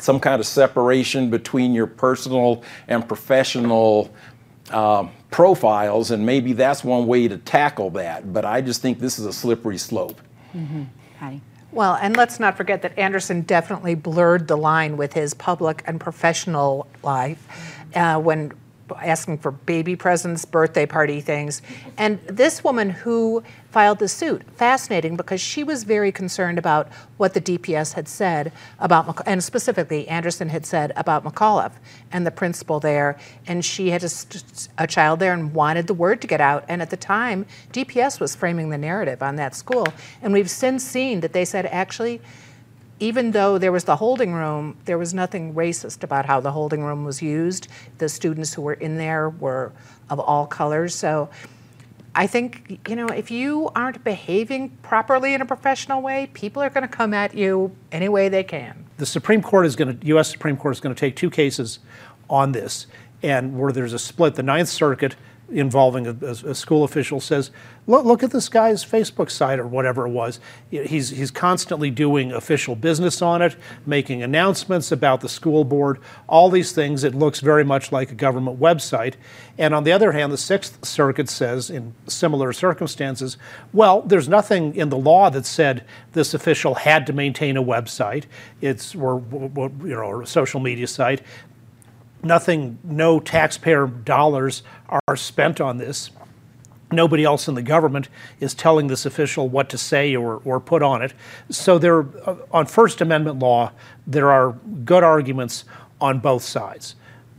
some 0.00 0.18
kind 0.20 0.40
of 0.40 0.46
separation 0.46 1.30
between 1.30 1.74
your 1.74 1.86
personal 1.86 2.62
and 2.88 3.06
professional 3.06 4.12
uh, 4.70 5.06
profiles, 5.30 6.10
and 6.10 6.24
maybe 6.24 6.52
that's 6.52 6.84
one 6.84 7.06
way 7.06 7.28
to 7.28 7.38
tackle 7.38 7.90
that. 7.90 8.32
But 8.32 8.44
I 8.44 8.60
just 8.60 8.82
think 8.82 8.98
this 8.98 9.18
is 9.18 9.26
a 9.26 9.32
slippery 9.32 9.78
slope. 9.78 10.20
Mm-hmm. 10.54 10.84
Patty. 11.18 11.40
Well, 11.72 11.98
and 12.00 12.16
let's 12.16 12.38
not 12.38 12.56
forget 12.56 12.82
that 12.82 12.98
Anderson 12.98 13.42
definitely 13.42 13.94
blurred 13.94 14.46
the 14.46 14.56
line 14.56 14.98
with 14.98 15.14
his 15.14 15.32
public 15.32 15.82
and 15.86 15.98
professional 15.98 16.86
life 17.02 17.46
uh, 17.94 18.20
when 18.20 18.52
asking 19.00 19.38
for 19.38 19.50
baby 19.50 19.96
presents, 19.96 20.44
birthday 20.44 20.86
party 20.86 21.20
things. 21.20 21.62
And 21.96 22.20
this 22.22 22.64
woman 22.64 22.90
who 22.90 23.42
filed 23.70 23.98
the 23.98 24.08
suit, 24.08 24.42
fascinating 24.56 25.16
because 25.16 25.40
she 25.40 25.64
was 25.64 25.84
very 25.84 26.12
concerned 26.12 26.58
about 26.58 26.88
what 27.16 27.32
the 27.32 27.40
DPS 27.40 27.94
had 27.94 28.06
said 28.06 28.52
about, 28.78 29.26
and 29.26 29.42
specifically 29.42 30.06
Anderson 30.08 30.50
had 30.50 30.66
said 30.66 30.92
about 30.96 31.24
McAuliffe 31.24 31.72
and 32.12 32.26
the 32.26 32.30
principal 32.30 32.80
there. 32.80 33.18
And 33.46 33.64
she 33.64 33.90
had 33.90 34.04
a, 34.04 34.10
a 34.78 34.86
child 34.86 35.20
there 35.20 35.32
and 35.32 35.54
wanted 35.54 35.86
the 35.86 35.94
word 35.94 36.20
to 36.20 36.26
get 36.26 36.40
out. 36.40 36.64
And 36.68 36.82
at 36.82 36.90
the 36.90 36.96
time, 36.96 37.46
DPS 37.72 38.20
was 38.20 38.36
framing 38.36 38.68
the 38.68 38.78
narrative 38.78 39.22
on 39.22 39.36
that 39.36 39.54
school. 39.54 39.86
And 40.20 40.32
we've 40.32 40.50
since 40.50 40.84
seen 40.84 41.20
that 41.20 41.32
they 41.32 41.44
said 41.44 41.66
actually, 41.66 42.20
even 43.02 43.32
though 43.32 43.58
there 43.58 43.72
was 43.72 43.82
the 43.82 43.96
holding 43.96 44.32
room, 44.32 44.76
there 44.84 44.96
was 44.96 45.12
nothing 45.12 45.54
racist 45.54 46.04
about 46.04 46.24
how 46.24 46.38
the 46.38 46.52
holding 46.52 46.84
room 46.84 47.04
was 47.04 47.20
used. 47.20 47.66
The 47.98 48.08
students 48.08 48.54
who 48.54 48.62
were 48.62 48.74
in 48.74 48.96
there 48.96 49.28
were 49.28 49.72
of 50.08 50.20
all 50.20 50.46
colors. 50.46 50.94
So 50.94 51.28
I 52.14 52.28
think, 52.28 52.78
you 52.88 52.94
know, 52.94 53.08
if 53.08 53.28
you 53.28 53.72
aren't 53.74 54.04
behaving 54.04 54.68
properly 54.82 55.34
in 55.34 55.40
a 55.40 55.46
professional 55.46 56.00
way, 56.00 56.30
people 56.32 56.62
are 56.62 56.70
going 56.70 56.88
to 56.88 56.96
come 56.96 57.12
at 57.12 57.34
you 57.34 57.74
any 57.90 58.08
way 58.08 58.28
they 58.28 58.44
can. 58.44 58.84
The 58.98 59.06
Supreme 59.06 59.42
Court 59.42 59.66
is 59.66 59.74
going 59.74 59.98
to, 59.98 60.06
U.S. 60.06 60.30
Supreme 60.30 60.56
Court 60.56 60.76
is 60.76 60.80
going 60.80 60.94
to 60.94 61.00
take 61.00 61.16
two 61.16 61.28
cases 61.28 61.80
on 62.30 62.52
this, 62.52 62.86
and 63.20 63.58
where 63.58 63.72
there's 63.72 63.94
a 63.94 63.98
split, 63.98 64.36
the 64.36 64.44
Ninth 64.44 64.68
Circuit 64.68 65.16
involving 65.52 66.06
a, 66.06 66.12
a, 66.26 66.54
school 66.54 66.84
official 66.84 67.20
says, 67.20 67.50
look, 67.86 68.04
look 68.04 68.22
at 68.22 68.30
this 68.30 68.48
guy's 68.48 68.84
Facebook 68.84 69.30
site 69.30 69.58
or 69.58 69.66
whatever 69.66 70.06
it 70.06 70.10
was. 70.10 70.40
He's, 70.70 71.10
he's 71.10 71.30
constantly 71.30 71.90
doing 71.90 72.32
official 72.32 72.74
business 72.74 73.20
on 73.22 73.42
it, 73.42 73.56
making 73.86 74.22
announcements 74.22 74.90
about 74.90 75.20
the 75.20 75.28
school 75.28 75.64
board, 75.64 75.98
all 76.28 76.50
these 76.50 76.72
things. 76.72 77.04
It 77.04 77.14
looks 77.14 77.40
very 77.40 77.64
much 77.64 77.92
like 77.92 78.10
a 78.10 78.14
government 78.14 78.58
website. 78.58 79.14
And 79.58 79.74
on 79.74 79.84
the 79.84 79.92
other 79.92 80.12
hand, 80.12 80.32
the 80.32 80.38
Sixth 80.38 80.84
Circuit 80.84 81.28
says, 81.28 81.70
in 81.70 81.94
similar 82.06 82.52
circumstances, 82.52 83.36
well, 83.72 84.02
there's 84.02 84.28
nothing 84.28 84.74
in 84.74 84.88
the 84.88 84.96
law 84.96 85.30
that 85.30 85.46
said 85.46 85.84
this 86.12 86.34
official 86.34 86.74
had 86.74 87.06
to 87.06 87.12
maintain 87.12 87.56
a 87.56 87.62
website. 87.62 88.24
It's 88.60 88.94
or, 88.94 89.22
you 89.32 89.94
know, 89.94 90.02
or 90.02 90.22
a 90.22 90.26
social 90.26 90.60
media 90.60 90.86
site 90.86 91.22
nothing, 92.22 92.78
no 92.84 93.20
taxpayer 93.20 93.86
dollars 93.86 94.62
are 95.08 95.16
spent 95.16 95.60
on 95.60 95.78
this. 95.78 96.10
Nobody 96.90 97.24
else 97.24 97.48
in 97.48 97.54
the 97.54 97.62
government 97.62 98.08
is 98.38 98.52
telling 98.54 98.86
this 98.86 99.06
official 99.06 99.48
what 99.48 99.70
to 99.70 99.78
say 99.78 100.14
or, 100.14 100.42
or 100.44 100.60
put 100.60 100.82
on 100.82 101.02
it. 101.02 101.14
So 101.48 101.78
there, 101.78 102.00
uh, 102.26 102.36
on 102.50 102.66
First 102.66 103.00
Amendment 103.00 103.38
law, 103.38 103.72
there 104.06 104.30
are 104.30 104.52
good 104.84 105.02
arguments 105.02 105.64
on 106.00 106.18
both 106.18 106.42
sides. 106.42 106.94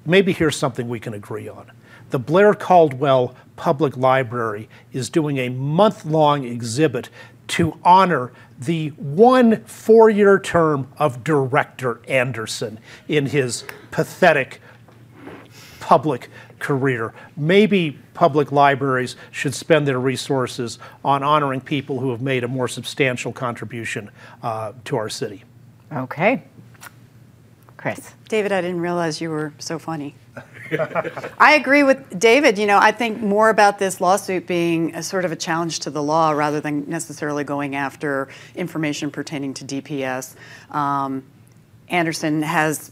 Maybe 0.05 0.33
here's 0.33 0.55
something 0.55 0.89
we 0.89 0.99
can 0.99 1.13
agree 1.13 1.47
on. 1.47 1.71
The 2.09 2.19
Blair 2.19 2.53
Caldwell 2.53 3.35
Public 3.55 3.95
Library 3.95 4.69
is 4.91 5.09
doing 5.09 5.37
a 5.37 5.49
month 5.49 6.05
long 6.05 6.43
exhibit 6.43 7.09
to 7.49 7.77
honor 7.83 8.31
the 8.57 8.89
one 8.89 9.63
four 9.65 10.09
year 10.09 10.39
term 10.39 10.87
of 10.97 11.23
Director 11.23 12.01
Anderson 12.07 12.79
in 13.07 13.27
his 13.27 13.63
pathetic 13.91 14.61
public 15.83 16.29
career. 16.59 17.13
Maybe 17.35 17.99
public 18.13 18.53
libraries 18.53 19.17
should 19.31 19.53
spend 19.53 19.85
their 19.85 19.99
resources 19.99 20.79
on 21.03 21.23
honoring 21.23 21.59
people 21.59 21.99
who 21.99 22.11
have 22.11 22.21
made 22.21 22.45
a 22.45 22.47
more 22.47 22.69
substantial 22.69 23.33
contribution 23.33 24.09
uh, 24.41 24.71
to 24.85 24.95
our 24.95 25.09
city. 25.09 25.43
Okay. 25.91 26.43
Chris. 27.75 28.13
David, 28.29 28.53
I 28.53 28.61
didn't 28.61 28.79
realize 28.79 29.19
you 29.19 29.29
were 29.29 29.51
so 29.59 29.77
funny. 29.77 30.15
I 31.37 31.55
agree 31.55 31.83
with 31.83 32.17
David. 32.17 32.57
You 32.57 32.65
know, 32.65 32.79
I 32.79 32.93
think 32.93 33.19
more 33.19 33.49
about 33.49 33.77
this 33.77 33.99
lawsuit 33.99 34.47
being 34.47 34.95
a 34.95 35.03
sort 35.03 35.25
of 35.25 35.33
a 35.33 35.35
challenge 35.35 35.81
to 35.81 35.89
the 35.89 36.01
law 36.01 36.31
rather 36.31 36.61
than 36.61 36.89
necessarily 36.89 37.43
going 37.43 37.75
after 37.75 38.29
information 38.55 39.11
pertaining 39.11 39.53
to 39.55 39.65
DPS. 39.65 40.35
Um, 40.73 41.25
Anderson 41.89 42.41
has 42.41 42.89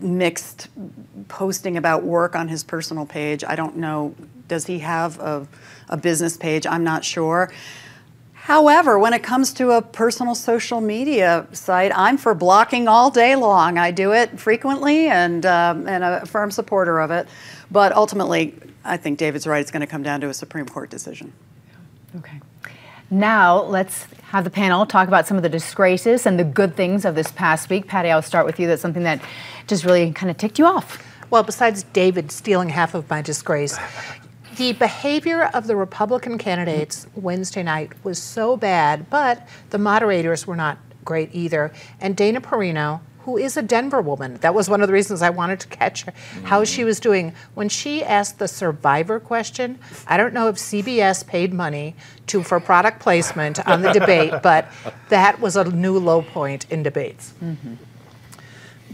mixed 0.00 0.68
posting 1.28 1.76
about 1.76 2.02
work 2.02 2.36
on 2.36 2.48
his 2.48 2.62
personal 2.64 3.06
page. 3.06 3.44
I 3.44 3.56
don't 3.56 3.76
know, 3.76 4.14
does 4.48 4.66
he 4.66 4.80
have 4.80 5.18
a, 5.20 5.46
a 5.88 5.96
business 5.96 6.36
page? 6.36 6.66
I'm 6.66 6.84
not 6.84 7.04
sure. 7.04 7.52
However, 8.34 8.96
when 8.96 9.12
it 9.12 9.24
comes 9.24 9.52
to 9.54 9.72
a 9.72 9.82
personal 9.82 10.36
social 10.36 10.80
media 10.80 11.48
site, 11.50 11.90
I'm 11.96 12.16
for 12.16 12.32
blocking 12.32 12.86
all 12.86 13.10
day 13.10 13.34
long. 13.34 13.76
I 13.76 13.90
do 13.90 14.12
it 14.12 14.38
frequently 14.38 15.08
and, 15.08 15.44
um, 15.44 15.88
and 15.88 16.04
a 16.04 16.24
firm 16.26 16.52
supporter 16.52 17.00
of 17.00 17.10
it. 17.10 17.26
But 17.72 17.92
ultimately, 17.92 18.54
I 18.84 18.98
think 18.98 19.18
David's 19.18 19.48
right. 19.48 19.60
It's 19.60 19.72
going 19.72 19.80
to 19.80 19.86
come 19.88 20.04
down 20.04 20.20
to 20.20 20.28
a 20.28 20.34
Supreme 20.34 20.66
Court 20.66 20.90
decision. 20.90 21.32
Okay. 22.18 22.40
Now, 23.10 23.62
let's 23.62 24.06
have 24.30 24.44
the 24.44 24.50
panel 24.50 24.86
talk 24.86 25.08
about 25.08 25.26
some 25.26 25.36
of 25.36 25.42
the 25.42 25.48
disgraces 25.48 26.26
and 26.26 26.38
the 26.38 26.44
good 26.44 26.76
things 26.76 27.04
of 27.04 27.14
this 27.14 27.30
past 27.32 27.70
week. 27.70 27.86
Patty, 27.86 28.10
I'll 28.10 28.22
start 28.22 28.46
with 28.46 28.58
you. 28.58 28.66
That's 28.66 28.82
something 28.82 29.04
that 29.04 29.20
just 29.66 29.84
really 29.84 30.12
kind 30.12 30.30
of 30.30 30.36
ticked 30.36 30.58
you 30.58 30.66
off. 30.66 31.02
Well, 31.30 31.42
besides 31.42 31.82
David 31.82 32.30
stealing 32.30 32.68
half 32.68 32.94
of 32.94 33.08
my 33.10 33.20
disgrace, 33.20 33.78
the 34.56 34.72
behavior 34.72 35.50
of 35.52 35.66
the 35.66 35.76
Republican 35.76 36.38
candidates 36.38 37.06
Wednesday 37.14 37.62
night 37.62 37.92
was 38.04 38.22
so 38.22 38.56
bad, 38.56 39.10
but 39.10 39.46
the 39.70 39.78
moderators 39.78 40.46
were 40.46 40.56
not 40.56 40.78
great 41.04 41.30
either. 41.34 41.72
And 42.00 42.16
Dana 42.16 42.40
Perino, 42.40 43.00
who 43.20 43.36
is 43.36 43.56
a 43.56 43.62
Denver 43.62 44.00
woman, 44.00 44.36
that 44.36 44.54
was 44.54 44.70
one 44.70 44.80
of 44.80 44.86
the 44.86 44.92
reasons 44.92 45.20
I 45.20 45.30
wanted 45.30 45.60
to 45.60 45.68
catch 45.68 46.04
her, 46.04 46.12
how 46.44 46.64
she 46.64 46.84
was 46.84 47.00
doing. 47.00 47.34
When 47.54 47.68
she 47.68 48.04
asked 48.04 48.38
the 48.38 48.48
survivor 48.48 49.18
question, 49.20 49.78
I 50.06 50.16
don't 50.16 50.32
know 50.32 50.48
if 50.48 50.56
CBS 50.56 51.26
paid 51.26 51.52
money 51.52 51.96
to 52.28 52.42
for 52.42 52.60
product 52.60 53.00
placement 53.00 53.66
on 53.68 53.82
the 53.82 53.92
debate, 53.92 54.32
but 54.42 54.70
that 55.08 55.40
was 55.40 55.56
a 55.56 55.64
new 55.64 55.98
low 55.98 56.22
point 56.22 56.66
in 56.70 56.82
debates. 56.82 57.34
Mm-hmm 57.42 57.74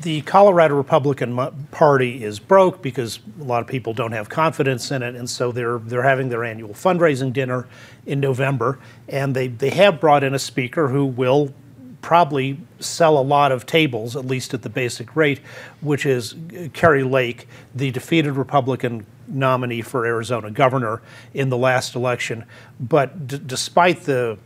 the 0.01 0.23
Colorado 0.23 0.75
Republican 0.75 1.37
Party 1.71 2.25
is 2.25 2.39
broke 2.39 2.83
because 2.83 3.21
a 3.41 3.45
lot 3.45 3.61
of 3.61 3.69
people 3.69 3.93
don't 3.93 4.13
have 4.13 4.29
confidence 4.29 4.91
in 4.91 5.03
it, 5.03 5.15
and 5.15 5.29
so 5.29 5.53
they're 5.53 5.79
they're 5.79 6.03
having 6.03 6.29
their 6.29 6.45
annual 6.45 6.71
fundraising 6.71 7.33
dinner 7.33 7.69
in 8.07 8.21
November, 8.21 8.79
and 9.09 9.35
they 9.37 9.49
they 9.49 9.71
have 9.71 10.01
brought 10.01 10.25
in 10.25 10.35
a 10.35 10.39
speaker 10.39 10.89
who 10.89 11.05
will 11.05 11.53
probably 12.01 12.59
sell 12.81 13.17
a 13.17 13.23
lot 13.23 13.53
of 13.53 13.65
tables, 13.65 14.17
at 14.17 14.27
least 14.27 14.53
at 14.53 14.63
the 14.63 14.69
basic 14.69 15.15
rate, 15.15 15.41
which 15.81 16.05
is 16.05 16.35
Kari 16.73 17.05
Lake, 17.05 17.47
the 17.75 17.91
defeated 17.93 18.33
Republican 18.33 19.07
nominee 19.29 19.83
for 19.83 20.05
Arizona 20.05 20.51
governor 20.51 21.01
in 21.33 21.49
the 21.49 21.57
last 21.57 21.95
election. 21.95 22.45
But 22.81 23.47
despite 23.47 24.03
the 24.03 24.37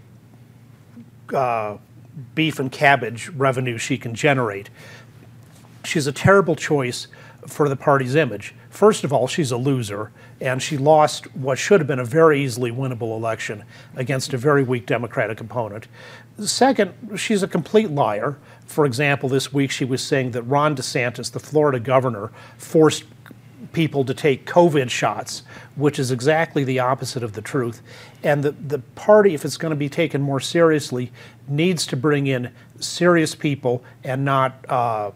uh, 1.32 1.78
beef 2.34 2.58
and 2.58 2.70
cabbage 2.70 3.28
revenue 3.30 3.78
she 3.78 3.98
can 3.98 4.14
generate, 4.14 4.70
she's 5.86 6.06
a 6.06 6.12
terrible 6.12 6.56
choice 6.56 7.08
for 7.46 7.68
the 7.68 7.76
party's 7.76 8.14
image. 8.14 8.54
First 8.70 9.04
of 9.04 9.12
all, 9.12 9.26
she's 9.26 9.50
a 9.50 9.56
loser, 9.56 10.10
and 10.40 10.60
she 10.62 10.76
lost 10.76 11.34
what 11.34 11.58
should 11.58 11.80
have 11.80 11.86
been 11.86 11.98
a 11.98 12.04
very 12.04 12.42
easily 12.42 12.70
winnable 12.70 13.16
election 13.16 13.64
against 13.94 14.34
a 14.34 14.36
very 14.36 14.62
weak 14.62 14.86
Democratic 14.86 15.40
opponent. 15.40 15.86
Second, 16.40 16.92
she's 17.16 17.42
a 17.42 17.48
complete 17.48 17.90
liar. 17.90 18.36
For 18.66 18.84
example, 18.84 19.28
this 19.28 19.52
week 19.52 19.70
she 19.70 19.84
was 19.84 20.02
saying 20.02 20.32
that 20.32 20.42
Ron 20.42 20.76
DeSantis, 20.76 21.32
the 21.32 21.40
Florida 21.40 21.80
governor, 21.80 22.32
forced 22.58 23.04
people 23.72 24.04
to 24.04 24.14
take 24.14 24.46
COVID 24.46 24.90
shots, 24.90 25.42
which 25.76 25.98
is 25.98 26.10
exactly 26.10 26.64
the 26.64 26.78
opposite 26.78 27.22
of 27.22 27.32
the 27.32 27.42
truth. 27.42 27.82
And 28.22 28.42
the, 28.42 28.52
the 28.52 28.78
party, 28.94 29.34
if 29.34 29.44
it's 29.44 29.56
going 29.56 29.70
to 29.70 29.76
be 29.76 29.88
taken 29.88 30.20
more 30.20 30.40
seriously, 30.40 31.12
needs 31.48 31.86
to 31.88 31.96
bring 31.96 32.26
in 32.26 32.52
serious 32.80 33.34
people 33.34 33.84
and 34.02 34.24
not 34.24 34.64
uh, 34.68 35.10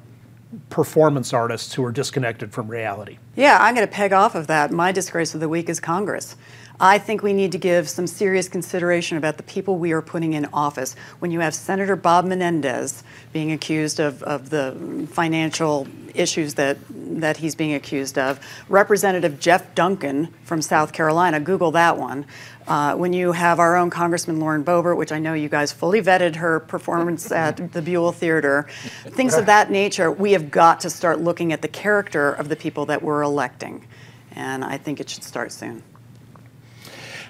performance 0.69 1.33
artists 1.33 1.75
who 1.75 1.85
are 1.85 1.93
disconnected 1.93 2.53
from 2.53 2.69
reality. 2.69 3.19
Yeah, 3.37 3.59
I'm 3.61 3.75
going 3.75 3.87
to 3.87 3.93
peg 3.93 4.13
off 4.13 4.35
of 4.35 4.47
that. 4.49 4.71
My 4.71 4.93
disgrace 4.93 5.35
of 5.35 5.41
the 5.41 5.49
week 5.49 5.69
is 5.69 5.81
Congress. 5.81 6.37
I 6.83 6.97
think 6.97 7.23
we 7.23 7.35
need 7.35 7.53
to 7.53 7.59
give 7.59 7.91
some 7.91 8.07
serious 8.07 8.49
consideration 8.49 9.19
about 9.19 9.37
the 9.37 9.43
people 9.43 9.77
we 9.77 9.93
are 9.93 10.01
putting 10.01 10.33
in 10.33 10.47
office. 10.47 10.97
When 11.19 11.31
you 11.31 11.41
have 11.41 11.55
Senator 11.55 11.95
Bob 11.95 12.25
Menendez 12.25 13.05
being 13.35 13.53
accused 13.53 14.01
of, 14.01 14.23
of 14.23 14.49
the 14.49 15.07
financial 15.13 15.87
issues 16.15 16.55
that, 16.55 16.79
that 16.89 17.37
he's 17.37 17.55
being 17.55 17.75
accused 17.75 18.17
of, 18.17 18.41
Representative 18.71 19.39
Jeff 19.39 19.75
Duncan 19.75 20.29
from 20.45 20.63
South 20.63 20.95
Carolina, 20.95 21.39
Google 21.39 21.71
that 21.73 21.99
one. 21.99 22.25
Uh, 22.67 22.95
when 22.97 23.13
you 23.13 23.33
have 23.33 23.59
our 23.59 23.77
own 23.77 23.91
Congressman 23.91 24.41
Lauren 24.41 24.65
Boebert, 24.65 24.97
which 24.97 25.13
I 25.13 25.19
know 25.19 25.35
you 25.35 25.51
guys 25.51 25.73
fully 25.73 26.01
vetted 26.01 26.37
her 26.37 26.61
performance 26.61 27.31
at 27.33 27.75
the 27.75 27.83
Buell 27.83 28.13
Theater, 28.13 28.67
things 29.03 29.35
of 29.35 29.45
that 29.47 29.71
nature, 29.71 30.11
we 30.11 30.33
have 30.33 30.51
got 30.51 30.81
to 30.81 30.89
start 30.91 31.21
looking 31.21 31.53
at 31.53 31.61
the 31.61 31.69
character 31.69 32.33
of 32.33 32.49
the 32.49 32.57
people 32.57 32.87
that 32.87 33.03
we're 33.03 33.21
electing. 33.21 33.87
And 34.33 34.65
I 34.65 34.79
think 34.79 34.99
it 34.99 35.11
should 35.11 35.25
start 35.25 35.53
soon. 35.53 35.83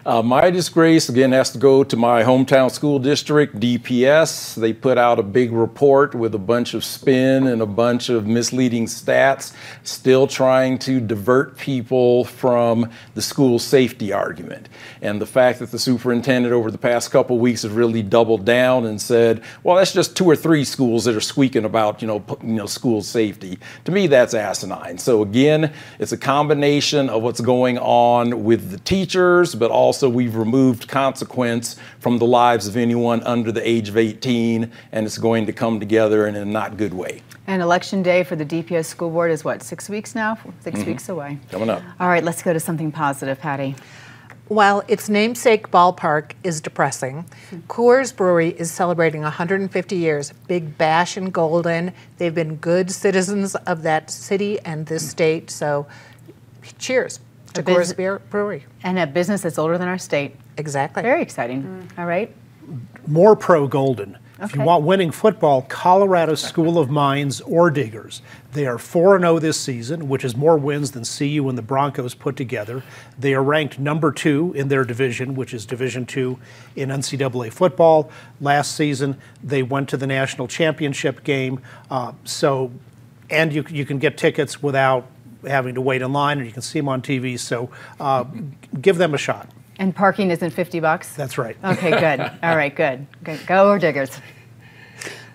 Uh, 0.07 0.23
my 0.23 0.49
disgrace, 0.49 1.11
again, 1.11 1.31
has 1.33 1.51
to 1.51 1.59
go 1.59 1.85
to 1.85 1.95
my 1.95 2.23
hometown 2.23 2.71
school 2.71 2.99
district, 2.99 3.61
DPS. 3.61 4.55
They 4.55 4.73
put 4.73 4.97
out 4.97 5.19
a 5.19 5.23
big 5.23 5.53
report 5.53 6.15
with 6.15 6.35
a 6.35 6.39
bunch 6.39 6.73
of 6.73 6.87
spin 6.87 7.47
and 7.47 7.61
a 7.61 7.67
bunch 7.67 8.09
of 8.09 8.27
misleading 8.27 8.87
stats, 8.87 9.55
still 9.83 10.27
trying 10.27 10.79
to 10.81 11.01
divert 11.01 11.59
people 11.59 12.25
from 12.25 12.89
the 13.15 13.21
school 13.21 13.59
safety 13.59 14.11
argument. 14.11 14.71
And 15.03 15.21
the 15.21 15.27
fact 15.27 15.59
that 15.59 15.71
the 15.71 15.79
superintendent 15.79 16.55
over 16.55 16.71
the 16.71 16.79
past 16.79 17.11
couple 17.11 17.39
weeks 17.39 17.61
has 17.63 17.71
really 17.71 18.03
doubled 18.03 18.47
down 18.47 18.87
and 18.87 18.99
said, 18.99 19.43
well, 19.65 19.77
that's 19.77 19.93
just 19.93 20.17
two 20.17 20.25
or 20.25 20.37
three 20.37 20.65
schools 20.65 21.05
that 21.05 21.15
are 21.15 21.21
squeaking 21.21 21.67
about, 21.67 22.01
you 22.01 22.09
know, 22.09 22.25
you 22.43 22.55
know, 22.55 22.67
school 22.67 23.03
safety. 23.03 23.59
To 23.85 23.93
me, 23.93 24.07
that's 24.07 24.33
asinine. 24.33 24.97
So 24.97 25.21
again, 25.21 25.75
it's 25.99 26.13
a 26.13 26.19
combination 26.19 27.11
of 27.11 27.23
what's 27.23 27.43
going 27.43 27.77
on 27.79 28.45
with 28.45 28.71
the 28.71 28.79
teachers, 28.79 29.55
but 29.55 29.71
also 29.71 29.90
also 29.91 30.09
we've 30.09 30.37
removed 30.37 30.87
consequence 30.87 31.75
from 31.99 32.19
the 32.19 32.25
lives 32.25 32.69
of 32.69 32.77
anyone 32.77 33.21
under 33.25 33.51
the 33.51 33.69
age 33.69 33.89
of 33.89 33.97
18, 33.97 34.71
and 34.93 35.05
it's 35.05 35.19
going 35.19 35.47
to 35.47 35.53
come 35.53 35.81
together 35.81 36.29
in 36.29 36.37
a 36.37 36.45
not 36.45 36.77
good 36.77 36.95
way. 36.95 37.23
And 37.49 37.61
election 37.61 38.01
day 38.01 38.23
for 38.23 38.37
the 38.37 38.45
DPS 38.45 38.85
school 38.85 39.11
board 39.11 39.33
is 39.33 39.45
what, 39.45 39.65
six 39.65 39.89
weeks 39.89 40.15
now? 40.15 40.39
6 40.61 40.79
mm-hmm. 40.79 40.89
weeks 40.89 41.09
away. 41.09 41.41
Coming 41.51 41.71
up. 41.71 41.83
All 41.99 42.07
right, 42.07 42.23
let's 42.23 42.41
go 42.41 42.53
to 42.53 42.61
something 42.61 42.93
positive, 42.93 43.41
Patty. 43.41 43.75
While 44.47 44.85
its 44.87 45.09
namesake 45.09 45.73
ballpark 45.73 46.35
is 46.45 46.61
depressing, 46.61 47.25
Coors 47.67 48.15
Brewery 48.15 48.51
is 48.51 48.71
celebrating 48.71 49.23
150 49.23 49.97
years. 49.97 50.33
Big 50.47 50.79
bash 50.79 51.17
in 51.17 51.31
Golden. 51.31 51.93
They've 52.19 52.33
been 52.33 52.55
good 52.55 52.93
citizens 52.93 53.57
of 53.57 53.83
that 53.83 54.09
city 54.09 54.61
and 54.61 54.87
this 54.87 55.11
state, 55.11 55.51
so 55.51 55.89
cheers 56.79 57.19
to 57.55 57.63
Coors 57.63 57.97
Beer 57.97 58.21
Brewery. 58.31 58.65
And 58.83 58.99
a 58.99 59.07
business 59.07 59.43
that's 59.43 59.59
older 59.59 59.79
than 59.79 59.89
our 59.89 59.99
state. 59.99 60.37
Exactly. 60.57 61.03
Very 61.03 61.23
exciting. 61.23 61.63
Mm. 61.63 61.99
All 61.99 62.07
right. 62.07 62.35
More 63.07 63.35
pro 63.35 63.67
Golden. 63.67 64.17
Okay. 64.41 64.47
If 64.47 64.57
you 64.57 64.63
want 64.63 64.85
winning 64.85 65.11
football, 65.11 65.63
Colorado 65.69 66.35
School 66.35 66.79
of 66.79 66.89
Mines 66.89 67.43
Orediggers. 67.43 68.23
They 68.53 68.67
are 68.67 68.79
4 68.79 69.21
0 69.21 69.39
this 69.39 69.61
season, 69.61 70.09
which 70.09 70.25
is 70.25 70.35
more 70.35 70.57
wins 70.57 70.93
than 70.93 71.05
CU 71.05 71.47
and 71.47 71.59
the 71.59 71.63
Broncos 71.63 72.15
put 72.15 72.37
together. 72.37 72.83
They 73.19 73.35
are 73.35 73.43
ranked 73.43 73.79
number 73.79 74.11
two 74.11 74.55
in 74.57 74.69
their 74.69 74.87
division, 74.87 75.35
which 75.35 75.53
is 75.53 75.67
Division 75.67 76.07
two 76.07 76.39
in 76.75 76.89
NCAA 76.89 77.53
football. 77.53 78.11
Last 78.41 78.75
season, 78.75 79.19
they 79.45 79.63
went 79.63 79.91
to 79.91 79.99
the 79.99 80.07
national 80.07 80.49
championship 80.49 81.23
game. 81.23 81.61
Uh, 81.91 82.13
so, 82.25 82.73
and 83.29 83.53
you, 83.53 83.63
you 83.69 83.85
can 83.85 83.99
get 83.99 84.17
tickets 84.17 84.63
without 84.63 85.07
having 85.47 85.75
to 85.75 85.81
wait 85.81 86.03
in 86.03 86.13
line, 86.13 86.39
and 86.39 86.47
you 86.47 86.53
can 86.53 86.63
see 86.63 86.79
them 86.79 86.89
on 86.89 87.03
TV. 87.03 87.39
So 87.39 87.71
uh, 87.99 88.25
give 88.81 88.99
them 88.99 89.15
a 89.15 89.19
shot. 89.19 89.49
And 89.79 89.97
parking 89.97 90.31
isn't 90.31 90.51
50 90.51 90.81
bucks? 90.81 91.15
That's 91.15 91.39
right. 91.39 91.57
Okay, 91.65 91.91
good. 91.91 92.21
all 92.43 92.55
right, 92.57 92.75
good. 92.75 93.07
good. 93.25 93.41
Go 93.47 93.79
Diggers. 93.79 94.21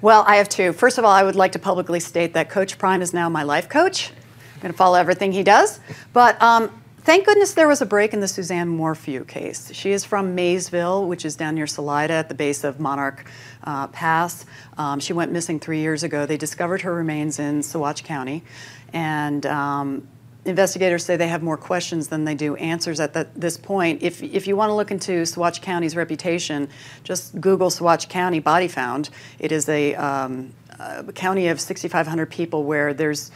Well, 0.02 0.24
I 0.28 0.36
have 0.36 0.50
two. 0.50 0.72
First 0.72 1.00
of 1.00 1.04
all, 1.04 1.12
I 1.12 1.24
would 1.24 1.36
like 1.36 1.54
to 1.54 1.60
publicly 1.60 2.00
state 2.00 2.34
that 2.34 2.48
Coach 2.50 2.78
Prime 2.78 3.02
is 3.02 3.12
now 3.12 3.28
my 3.28 3.42
life 3.42 3.70
coach. 3.70 4.12
I'm 4.12 4.62
going 4.62 4.72
to 4.72 4.78
follow 4.78 5.00
everything 5.00 5.32
he 5.32 5.42
does. 5.42 5.80
But 6.14 6.40
um, 6.44 6.70
thank 7.00 7.26
goodness 7.26 7.56
there 7.56 7.68
was 7.68 7.82
a 7.82 7.88
break 7.88 8.14
in 8.14 8.20
the 8.20 8.28
Suzanne 8.28 8.68
Morphew 8.68 9.26
case. 9.26 9.74
She 9.74 9.92
is 9.92 10.06
from 10.06 10.36
Maysville, 10.36 11.08
which 11.08 11.26
is 11.26 11.36
down 11.36 11.56
near 11.56 11.66
Salida 11.66 12.14
at 12.14 12.30
the 12.30 12.36
base 12.36 12.64
of 12.64 12.80
Monarch 12.80 13.26
uh, 13.64 13.88
Pass. 13.88 14.46
Um, 14.78 15.00
she 15.00 15.14
went 15.14 15.32
missing 15.32 15.60
three 15.60 15.80
years 15.80 16.04
ago. 16.04 16.28
They 16.28 16.38
discovered 16.38 16.82
her 16.82 16.94
remains 16.94 17.40
in 17.40 17.62
Saguache 17.62 18.04
County. 18.04 18.44
And 18.94 19.46
um, 19.46 20.08
investigators 20.46 21.04
say 21.04 21.18
they 21.18 21.28
have 21.28 21.44
more 21.44 21.58
questions 21.58 22.08
than 22.08 22.24
they 22.24 22.36
do 22.36 22.56
answers 22.56 23.00
at 23.00 23.14
the, 23.14 23.28
this 23.36 23.58
point. 23.58 24.04
If, 24.04 24.22
if 24.22 24.48
you 24.48 24.56
want 24.56 24.70
to 24.70 24.74
look 24.74 24.92
into 24.92 25.24
Saguache 25.24 25.62
County's 25.62 25.96
reputation, 25.96 26.70
just 27.04 27.40
Google 27.42 27.70
Saguache 27.70 28.08
County 28.08 28.40
body 28.40 28.68
found. 28.68 29.10
It 29.40 29.52
is 29.52 29.68
a, 29.68 29.96
um, 29.96 30.54
a 30.80 31.12
county 31.14 31.48
of 31.48 31.60
6,500 31.60 32.30
people 32.30 32.64
where 32.64 32.94
there's 32.94 33.32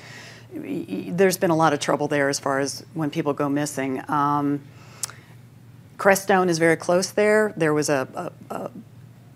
there's 0.51 1.37
been 1.37 1.51
a 1.51 1.55
lot 1.55 1.73
of 1.73 1.79
trouble 1.79 2.07
there 2.07 2.27
as 2.27 2.39
far 2.39 2.59
as 2.59 2.83
when 2.95 3.11
people 3.11 3.33
go 3.33 3.47
missing. 3.49 4.01
Um, 4.09 4.61
Crestone 5.97 6.49
is 6.49 6.57
very 6.57 6.75
close 6.75 7.11
there. 7.11 7.53
There 7.55 7.73
was 7.73 7.89
a, 7.89 8.31
a, 8.49 8.55
a 8.55 8.71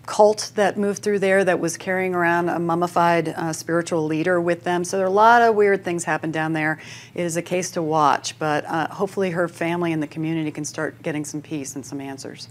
cult 0.05 0.51
that 0.55 0.77
moved 0.77 1.01
through 1.01 1.19
there 1.19 1.43
that 1.43 1.59
was 1.59 1.77
carrying 1.77 2.13
around 2.13 2.49
a 2.49 2.59
mummified 2.59 3.29
uh, 3.29 3.53
spiritual 3.53 4.05
leader 4.05 4.39
with 4.39 4.63
them. 4.63 4.83
So 4.83 4.97
there 4.97 5.05
are 5.05 5.09
a 5.09 5.13
lot 5.13 5.41
of 5.41 5.55
weird 5.55 5.83
things 5.83 6.03
happen 6.03 6.31
down 6.31 6.53
there. 6.53 6.79
It 7.13 7.23
is 7.23 7.37
a 7.37 7.41
case 7.41 7.71
to 7.71 7.81
watch, 7.81 8.37
but 8.37 8.65
uh, 8.65 8.87
hopefully 8.89 9.31
her 9.31 9.47
family 9.47 9.93
and 9.93 10.03
the 10.03 10.07
community 10.07 10.51
can 10.51 10.65
start 10.65 11.01
getting 11.01 11.23
some 11.23 11.41
peace 11.41 11.75
and 11.75 11.85
some 11.85 12.01
answers. 12.01 12.49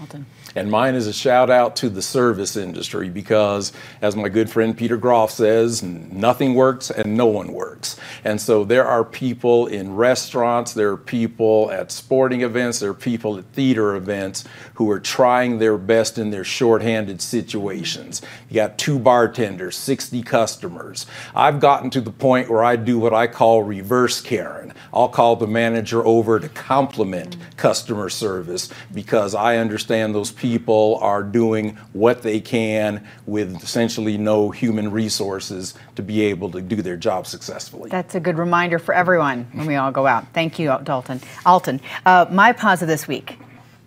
Alton. 0.00 0.26
And 0.54 0.70
mine 0.70 0.94
is 0.94 1.06
a 1.06 1.12
shout 1.12 1.50
out 1.50 1.76
to 1.76 1.88
the 1.88 2.02
service 2.02 2.56
industry 2.56 3.08
because, 3.10 3.72
as 4.00 4.16
my 4.16 4.28
good 4.28 4.50
friend 4.50 4.76
Peter 4.76 4.96
Groff 4.96 5.30
says, 5.30 5.82
nothing 5.82 6.54
works 6.54 6.90
and 6.90 7.16
no 7.16 7.26
one 7.26 7.52
works. 7.52 7.96
And 8.24 8.40
so 8.40 8.64
there 8.64 8.86
are 8.86 9.04
people 9.04 9.66
in 9.66 9.94
restaurants, 9.94 10.72
there 10.72 10.90
are 10.90 10.96
people 10.96 11.70
at 11.70 11.92
sporting 11.92 12.42
events, 12.42 12.80
there 12.80 12.90
are 12.90 12.94
people 12.94 13.38
at 13.38 13.44
theater 13.46 13.94
events 13.94 14.44
who 14.74 14.90
are 14.90 15.00
trying 15.00 15.58
their 15.58 15.76
best 15.76 16.18
in 16.18 16.30
their 16.30 16.44
shorthanded 16.44 17.20
situations. 17.20 18.22
You 18.48 18.54
got 18.56 18.78
two 18.78 18.98
bartenders, 18.98 19.76
60 19.76 20.22
customers. 20.22 21.06
I've 21.34 21.60
gotten 21.60 21.90
to 21.90 22.00
the 22.00 22.10
point 22.10 22.48
where 22.50 22.64
I 22.64 22.76
do 22.76 22.98
what 22.98 23.12
I 23.12 23.26
call 23.26 23.62
reverse 23.62 24.20
Karen. 24.20 24.72
I'll 24.92 25.08
call 25.08 25.36
the 25.36 25.46
manager 25.46 26.04
over 26.06 26.40
to 26.40 26.48
compliment 26.48 27.36
customer 27.56 28.08
service 28.08 28.70
because 28.92 29.34
I 29.34 29.56
understand 29.56 30.14
those 30.14 30.30
people 30.38 30.98
are 31.02 31.22
doing 31.22 31.76
what 31.92 32.22
they 32.22 32.40
can 32.40 33.06
with 33.26 33.62
essentially 33.62 34.16
no 34.16 34.50
human 34.50 34.90
resources 34.90 35.74
to 35.96 36.02
be 36.02 36.22
able 36.22 36.50
to 36.50 36.60
do 36.60 36.76
their 36.76 36.96
job 36.96 37.26
successfully. 37.26 37.90
That's 37.90 38.14
a 38.14 38.20
good 38.20 38.38
reminder 38.38 38.78
for 38.78 38.94
everyone 38.94 39.44
when 39.52 39.66
we 39.66 39.74
all 39.74 39.90
go 39.90 40.06
out. 40.06 40.26
Thank 40.32 40.58
you, 40.58 40.76
Dalton. 40.84 41.20
Alton, 41.44 41.80
uh, 42.06 42.26
my 42.30 42.52
pause 42.52 42.82
of 42.82 42.88
this 42.88 43.06
week 43.08 43.38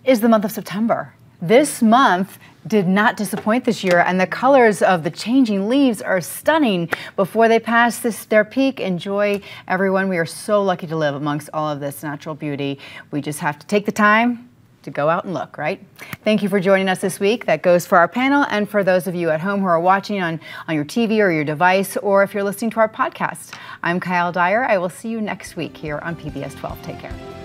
is 0.04 0.20
the 0.20 0.28
month 0.28 0.44
of 0.44 0.52
September. 0.52 1.14
This 1.40 1.82
month 1.82 2.38
did 2.66 2.86
not 2.86 3.16
disappoint 3.16 3.64
this 3.64 3.82
year, 3.82 3.98
and 3.98 4.20
the 4.20 4.26
colors 4.26 4.82
of 4.82 5.02
the 5.02 5.10
changing 5.10 5.68
leaves 5.68 6.00
are 6.00 6.20
stunning 6.20 6.88
before 7.16 7.48
they 7.48 7.58
pass 7.58 7.98
this, 7.98 8.24
their 8.26 8.44
peak. 8.44 8.78
Enjoy, 8.78 9.40
everyone. 9.66 10.08
We 10.08 10.18
are 10.18 10.26
so 10.26 10.62
lucky 10.62 10.86
to 10.86 10.96
live 10.96 11.16
amongst 11.16 11.50
all 11.52 11.68
of 11.68 11.80
this 11.80 12.04
natural 12.04 12.36
beauty. 12.36 12.78
We 13.10 13.20
just 13.20 13.40
have 13.40 13.58
to 13.58 13.66
take 13.66 13.86
the 13.86 13.92
time 13.92 14.48
to 14.82 14.90
go 14.90 15.08
out 15.08 15.24
and 15.24 15.34
look, 15.34 15.58
right? 15.58 15.84
Thank 16.24 16.42
you 16.42 16.48
for 16.48 16.60
joining 16.60 16.88
us 16.88 17.00
this 17.00 17.20
week. 17.20 17.46
That 17.46 17.62
goes 17.62 17.86
for 17.86 17.98
our 17.98 18.08
panel 18.08 18.44
and 18.50 18.68
for 18.68 18.84
those 18.84 19.06
of 19.06 19.14
you 19.14 19.30
at 19.30 19.40
home 19.40 19.60
who 19.60 19.66
are 19.66 19.80
watching 19.80 20.20
on, 20.20 20.40
on 20.68 20.74
your 20.74 20.84
TV 20.84 21.18
or 21.20 21.30
your 21.30 21.44
device, 21.44 21.96
or 21.98 22.22
if 22.22 22.34
you're 22.34 22.44
listening 22.44 22.70
to 22.72 22.80
our 22.80 22.88
podcast. 22.88 23.54
I'm 23.82 24.00
Kyle 24.00 24.32
Dyer. 24.32 24.64
I 24.64 24.78
will 24.78 24.90
see 24.90 25.08
you 25.08 25.20
next 25.20 25.56
week 25.56 25.76
here 25.76 25.98
on 25.98 26.16
PBS 26.16 26.56
12. 26.58 26.82
Take 26.82 26.98
care. 26.98 27.41